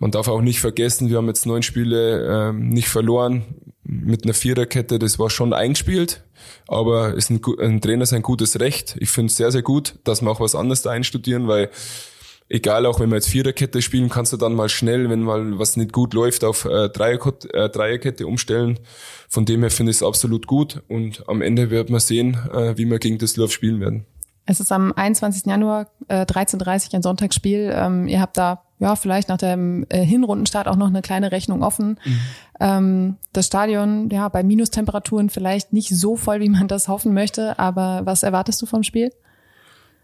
[0.00, 3.44] man darf auch nicht vergessen, wir haben jetzt neun Spiele ähm, nicht verloren
[3.84, 4.98] mit einer Viererkette.
[4.98, 6.24] Das war schon eingespielt,
[6.66, 8.96] aber ist ein, ein Trainer sein gutes Recht.
[8.98, 11.68] Ich finde es sehr, sehr gut, dass wir auch was anderes da einstudieren, weil
[12.48, 15.76] egal, auch wenn wir jetzt Viererkette spielen, kannst du dann mal schnell, wenn mal was
[15.76, 18.78] nicht gut läuft, auf äh, Dreierkette, äh, Dreierkette umstellen.
[19.28, 22.78] Von dem her finde ich es absolut gut und am Ende wird man sehen, äh,
[22.78, 24.06] wie wir gegen Düsseldorf spielen werden.
[24.46, 25.44] Es ist am 21.
[25.44, 27.70] Januar äh, 13.30 Uhr ein Sonntagsspiel.
[27.74, 31.62] Ähm, ihr habt da ja vielleicht nach dem äh, Hinrundenstart auch noch eine kleine Rechnung
[31.62, 32.00] offen.
[32.04, 32.20] Mhm.
[32.58, 37.58] Ähm, das Stadion, ja, bei Minustemperaturen vielleicht nicht so voll, wie man das hoffen möchte,
[37.58, 39.12] aber was erwartest du vom Spiel?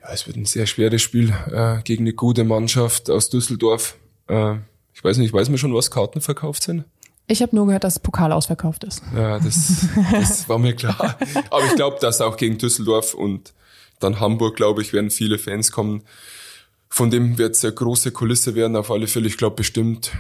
[0.03, 3.97] Ja, es wird ein sehr schweres Spiel äh, gegen eine gute Mannschaft aus Düsseldorf.
[4.29, 4.57] Äh,
[4.95, 6.85] ich weiß nicht, weiß man schon, was Karten verkauft sind?
[7.29, 9.03] Ich habe nur gehört, dass Pokal ausverkauft ist.
[9.15, 11.19] Ja, das, das war mir klar.
[11.51, 13.53] Aber ich glaube, dass auch gegen Düsseldorf und
[13.99, 16.03] dann Hamburg, glaube ich, werden viele Fans kommen.
[16.89, 19.27] Von dem wird es eine große Kulisse werden, auf alle Fälle.
[19.27, 20.13] Ich glaube bestimmt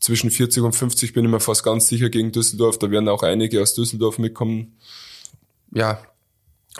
[0.00, 2.78] zwischen 40 und 50 bin ich mir fast ganz sicher gegen Düsseldorf.
[2.78, 4.76] Da werden auch einige aus Düsseldorf mitkommen.
[5.72, 6.02] Ja,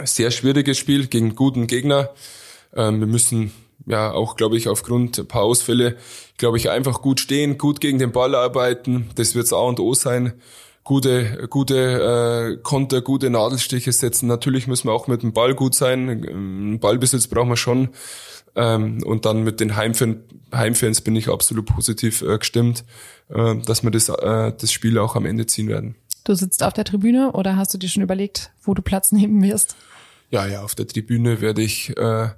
[0.04, 2.10] sehr schwieriges Spiel gegen guten Gegner.
[2.74, 3.52] Ähm, wir müssen
[3.86, 5.96] ja auch, glaube ich, aufgrund ein paar Ausfälle,
[6.36, 9.10] glaube ich, einfach gut stehen, gut gegen den Ball arbeiten.
[9.16, 10.34] Das wird's A und O sein
[10.84, 14.26] gute, gute äh, Konter, gute Nadelstiche setzen.
[14.26, 16.78] Natürlich müssen wir auch mit dem Ball gut sein.
[16.80, 17.90] Ballbesitz brauchen wir schon.
[18.54, 20.18] Ähm, und dann mit den Heimfans,
[20.54, 22.84] Heimfans bin ich absolut positiv äh, gestimmt,
[23.30, 25.94] äh, dass wir das, äh, das Spiel auch am Ende ziehen werden.
[26.24, 29.42] Du sitzt auf der Tribüne oder hast du dir schon überlegt, wo du Platz nehmen
[29.42, 29.74] wirst?
[30.30, 32.28] Ja, ja, auf der Tribüne werde ich äh,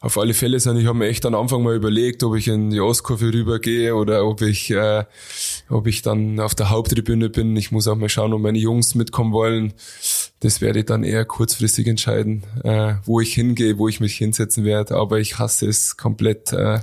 [0.00, 0.76] auf alle Fälle sein.
[0.76, 4.24] Ich habe mir echt am Anfang mal überlegt, ob ich in die Ostkurve rübergehe oder
[4.26, 5.04] ob ich, äh,
[5.70, 7.56] ob ich dann auf der Haupttribüne bin.
[7.56, 9.72] Ich muss auch mal schauen, ob meine Jungs mitkommen wollen.
[10.40, 14.64] das werde ich dann eher kurzfristig entscheiden, äh, wo ich hingehe, wo ich mich hinsetzen
[14.64, 14.96] werde.
[14.96, 16.80] Aber ich hasse es komplett, äh,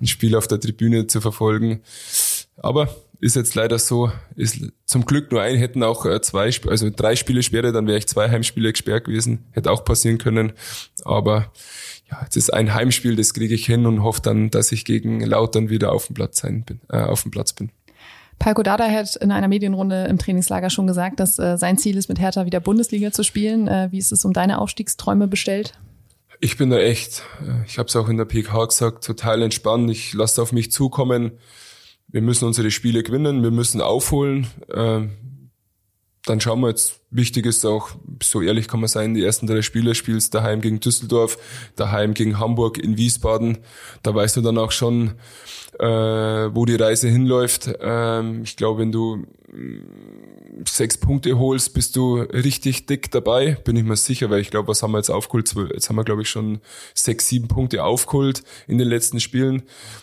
[0.00, 1.80] ein Spiel auf der Tribüne zu verfolgen.
[2.56, 2.88] Aber
[3.20, 7.16] ist jetzt leider so, ist zum Glück nur ein, hätten auch äh, zwei, also drei
[7.16, 10.52] Spiele Sperre, dann wäre ich zwei Heimspiele gesperrt gewesen, hätte auch passieren können.
[11.04, 11.52] Aber
[12.10, 15.20] ja, jetzt ist ein Heimspiel, das kriege ich hin und hoffe dann, dass ich gegen
[15.20, 17.70] Lautern wieder auf dem Platz sein bin, äh, auf dem Platz bin.
[18.38, 22.08] Palko Dada hat in einer Medienrunde im Trainingslager schon gesagt, dass äh, sein Ziel ist,
[22.08, 23.66] mit Hertha wieder Bundesliga zu spielen.
[23.66, 25.74] Äh, wie ist es um deine Aufstiegsträume bestellt?
[26.40, 29.90] Ich bin da echt, äh, ich habe es auch in der PK gesagt, total entspannt.
[29.90, 31.32] Ich lasse auf mich zukommen.
[32.08, 34.46] Wir müssen unsere Spiele gewinnen, wir müssen aufholen.
[34.72, 35.08] Äh,
[36.26, 37.00] dann schauen wir jetzt.
[37.10, 37.90] Wichtig ist auch,
[38.22, 41.38] so ehrlich kann man sein, die ersten drei Spiele spielst daheim gegen Düsseldorf,
[41.76, 43.58] daheim gegen Hamburg, in Wiesbaden.
[44.02, 45.14] Da weißt du dann auch schon,
[45.78, 47.70] äh, wo die Reise hinläuft.
[47.80, 49.24] Ähm, ich glaube, wenn du
[50.64, 54.68] sechs Punkte holst, bist du richtig dick dabei, bin ich mir sicher, weil ich glaube,
[54.68, 55.54] was haben wir jetzt aufgeholt?
[55.72, 56.60] Jetzt haben wir, glaube ich, schon
[56.94, 59.62] sechs, sieben Punkte aufgeholt in den letzten Spielen.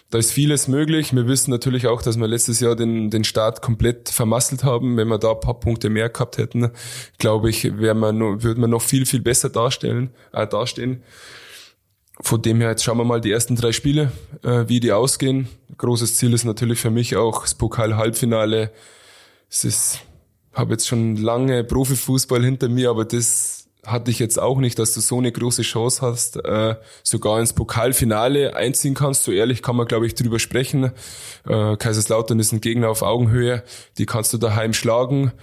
[0.09, 1.13] Da ist vieles möglich.
[1.13, 4.95] Wir wissen natürlich auch, dass wir letztes Jahr den, den Start komplett vermasselt haben.
[4.95, 6.71] Wenn wir da ein paar Punkte mehr gehabt hätten,
[7.17, 11.03] glaube ich, wäre man würde man noch viel, viel besser darstellen, äh, dastehen.
[12.21, 14.11] Von dem her, jetzt schauen wir mal die ersten drei Spiele,
[14.43, 15.49] äh, wie die ausgehen.
[15.77, 18.71] Großes Ziel ist natürlich für mich auch das Pokal-Halbfinale.
[19.53, 19.99] Es ist
[20.53, 24.93] habe jetzt schon lange Profifußball hinter mir, aber das hatte ich jetzt auch nicht, dass
[24.93, 29.23] du so eine große Chance hast, äh, sogar ins Pokalfinale einziehen kannst.
[29.23, 30.91] So ehrlich kann man, glaube ich, drüber sprechen.
[31.45, 33.63] Äh, Kaiserslautern ist ein Gegner auf Augenhöhe,
[33.97, 35.33] die kannst du daheim schlagen.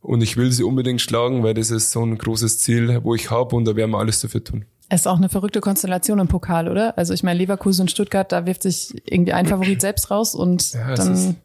[0.00, 3.30] Und ich will sie unbedingt schlagen, weil das ist so ein großes Ziel, wo ich
[3.30, 4.64] habe und da werden wir alles dafür tun.
[4.88, 6.96] Es ist auch eine verrückte Konstellation im Pokal, oder?
[6.96, 10.72] Also ich meine, Leverkusen und Stuttgart, da wirft sich irgendwie ein Favorit selbst raus und
[10.72, 11.36] ja, dann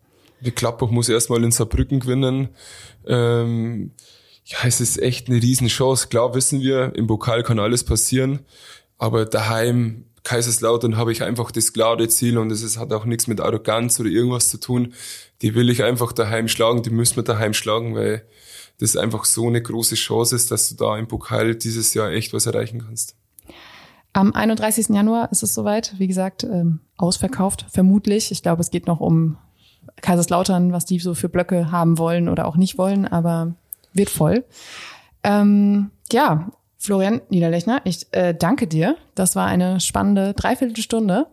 [0.45, 2.49] die Klappbach muss erstmal in Saarbrücken gewinnen.
[3.05, 3.91] Ähm,
[4.45, 6.07] ja, es ist echt eine Riesenchance.
[6.07, 8.39] Klar wissen wir, im Pokal kann alles passieren,
[8.97, 13.39] aber daheim Kaiserslautern habe ich einfach das klare Ziel und es hat auch nichts mit
[13.39, 14.93] Arroganz oder irgendwas zu tun.
[15.41, 18.25] Die will ich einfach daheim schlagen, die müssen wir daheim schlagen, weil
[18.79, 22.33] das einfach so eine große Chance ist, dass du da im Pokal dieses Jahr echt
[22.33, 23.15] was erreichen kannst.
[24.13, 24.89] Am 31.
[24.89, 28.31] Januar ist es soweit, wie gesagt, ähm, ausverkauft, vermutlich.
[28.31, 29.37] Ich glaube, es geht noch um
[30.05, 33.55] Kaiserslautern, was die so für Blöcke haben wollen oder auch nicht wollen, aber
[33.93, 34.45] wird voll.
[35.23, 38.95] Ähm, ja, Florian Niederlechner, ich äh, danke dir.
[39.15, 41.25] Das war eine spannende Dreiviertelstunde.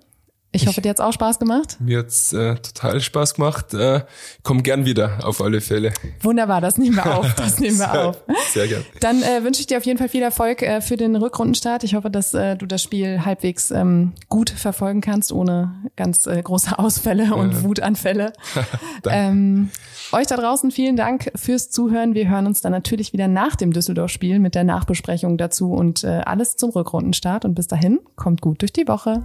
[0.55, 1.79] Ich hoffe, dir hat's auch Spaß gemacht.
[1.81, 3.73] Mir hat's äh, total Spaß gemacht.
[3.73, 4.03] Äh,
[4.43, 5.95] komm gern wieder, auf alle Fälle.
[6.21, 7.35] Wunderbar, das nehmen wir auf.
[7.37, 8.23] Das nehmen wir sehr, auf.
[8.53, 8.85] Sehr gern.
[9.01, 11.85] Dann äh, wünsche ich dir auf jeden Fall viel Erfolg äh, für den Rückrundenstart.
[11.85, 16.43] Ich hoffe, dass äh, du das Spiel halbwegs ähm, gut verfolgen kannst, ohne ganz äh,
[16.43, 17.63] große Ausfälle und ja.
[17.63, 18.35] Wutanfälle.
[19.09, 19.71] ähm,
[20.13, 22.15] euch da draußen vielen Dank fürs Zuhören.
[22.15, 26.21] Wir hören uns dann natürlich wieder nach dem Düsseldorf-Spiel mit der Nachbesprechung dazu und äh,
[26.27, 27.47] alles zum Rückrundenstart.
[27.47, 29.25] Und bis dahin, kommt gut durch die Woche.